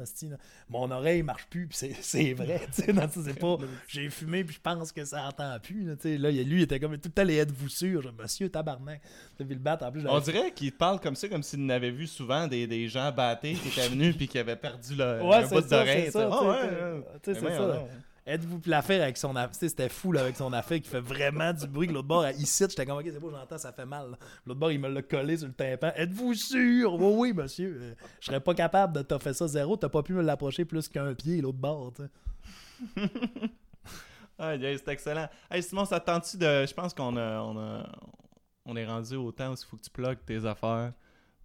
[0.70, 2.94] Mon oreille marche plus, puis c'est- vrai, c'est
[3.38, 3.58] pas
[3.88, 5.84] j'ai fumé puis je pense que ça entend plus.
[5.86, 8.02] Là, là lui, il était comme tout le temps, êtes-vous sûr?
[8.02, 9.02] Je, Monsieur tabarnak.
[9.40, 12.48] Le bat, en plus, On dirait qu'il parle comme ça, comme s'il n'avait vu souvent
[12.48, 16.10] des, des gens battés qui étaient venus puis qui avaient perdu le, Ouais, bout d'oreille.
[16.12, 17.86] c'est ouais, ça.
[18.26, 19.54] Êtes-vous l'affaire avec son affaire?
[19.54, 21.88] C'était fou là, avec son affaire qui fait vraiment du bruit.
[21.88, 24.18] L'autre bord, il cite, j'étais ok, c'est beau, j'entends, ça fait mal.
[24.46, 25.92] L'autre bord, il me l'a collé sur le tympan.
[25.96, 26.94] Êtes-vous sûr?
[26.94, 27.78] Oui, oui, monsieur.
[27.82, 29.76] Euh, Je serais pas capable de fait ça zéro.
[29.76, 32.04] T'as pas pu me l'approcher plus qu'un pied, l'autre bord, tu.
[34.40, 35.28] Ah, c'est excellent.
[35.52, 36.66] Hey, Simon, ça te tente-tu de.
[36.66, 37.92] Je pense qu'on a, on a-
[38.66, 40.94] on est rendu au temps où il faut que tu plugues tes affaires.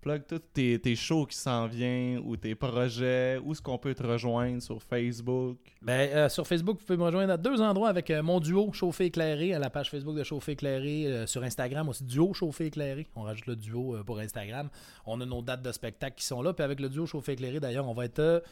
[0.00, 3.36] Plug tous tes, tes shows qui s'en viennent ou tes projets.
[3.44, 5.58] Où est-ce qu'on peut te rejoindre sur Facebook?
[5.82, 8.72] Ben, euh, sur Facebook, vous pouvez me rejoindre à deux endroits avec euh, mon duo
[8.72, 12.66] Chauffé Éclairé, à la page Facebook de Chauffé Éclairé, euh, sur Instagram aussi, duo Chauffé
[12.66, 13.08] Éclairé.
[13.16, 14.68] On rajoute le duo pour Instagram.
[15.04, 16.52] On a nos dates de spectacle qui sont là.
[16.52, 18.44] Puis avec le duo Chauffé Éclairé, d'ailleurs, on va être.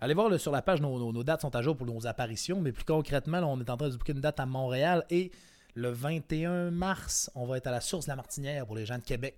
[0.00, 2.60] allez voir sur la page, nos, dates sont à jour pour nos apparitions.
[2.60, 5.04] Mais plus concrètement, on est en train de booker une date à Montréal.
[5.10, 5.32] Et
[5.74, 8.98] le 21 mars, on va être à la Source de la Martinière pour les gens
[8.98, 9.34] de Québec.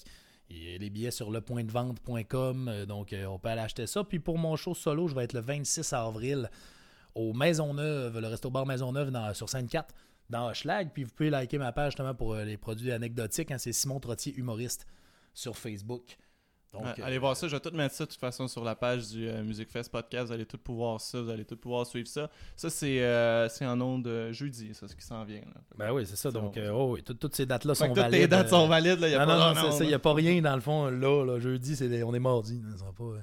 [0.57, 4.05] Et les billets sur lepointdevente.com, euh, donc euh, on peut aller acheter ça.
[4.05, 6.49] Puis pour mon show solo, je vais être le 26 avril
[7.15, 9.87] au Maisonneuve, le resto bar Maisonneuve dans, sur Sainte-4,
[10.31, 10.91] dans Hochelag.
[10.93, 13.51] Puis vous pouvez liker ma page justement pour euh, les produits anecdotiques.
[13.51, 14.87] hein, c'est Simon Trottier, humoriste,
[15.33, 16.17] sur Facebook.
[16.75, 18.65] Donc, Ouais, euh, allez voir ça, je vais tout mettre ça de toute façon sur
[18.65, 20.27] la page du euh, Music Fest Podcast.
[20.27, 22.29] Vous allez tout pouvoir ça, vous allez tout pouvoir suivre ça.
[22.57, 25.41] Ça, c'est euh, c'est en ondes de jeudi, ça, ce qui s'en vient.
[25.41, 25.61] Là.
[25.79, 26.31] Ben oui, c'est ça.
[26.33, 28.21] Donc, euh, oh, oui, tout- toutes ces dates-là sont que toutes valides.
[28.23, 29.09] tes dates euh, sont valides, là.
[29.09, 29.79] Y a non, pas non.
[29.81, 30.91] Il n'y a pas rien dans le fond.
[30.91, 32.61] Là, là jeudi, c'est des- on est mardi.
[32.61, 33.21] là, ça pas, euh,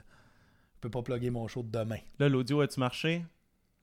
[0.75, 1.99] je peux pas plugger mon show de demain.
[2.19, 3.25] Là, l'audio a-tu marché?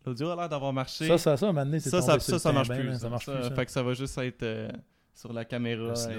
[0.06, 1.06] L'audio a l'air d'avoir marché.
[1.06, 2.98] Ça, ça, ça, maintenant, c'est ça, ça, sur ça, ça marche plus.
[2.98, 3.42] Ça marche plus.
[3.42, 3.50] ça.
[3.50, 4.70] Fait que ça va juste être euh,
[5.12, 6.10] sur la caméra Ah,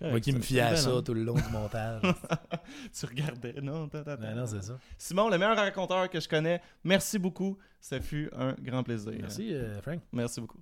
[0.00, 2.02] Moi qui me fiais à ça tout le long du montage.
[2.98, 3.54] tu regardais.
[3.60, 3.88] Non.
[3.92, 4.78] Ben non, c'est ça.
[4.96, 7.58] Simon, le meilleur raconteur que je connais, merci beaucoup.
[7.80, 9.12] Ça fut un grand plaisir.
[9.18, 10.00] Merci, euh, Frank.
[10.12, 10.60] Merci beaucoup.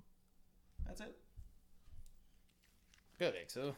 [0.85, 1.15] That's it.
[3.19, 3.73] Correct, ça.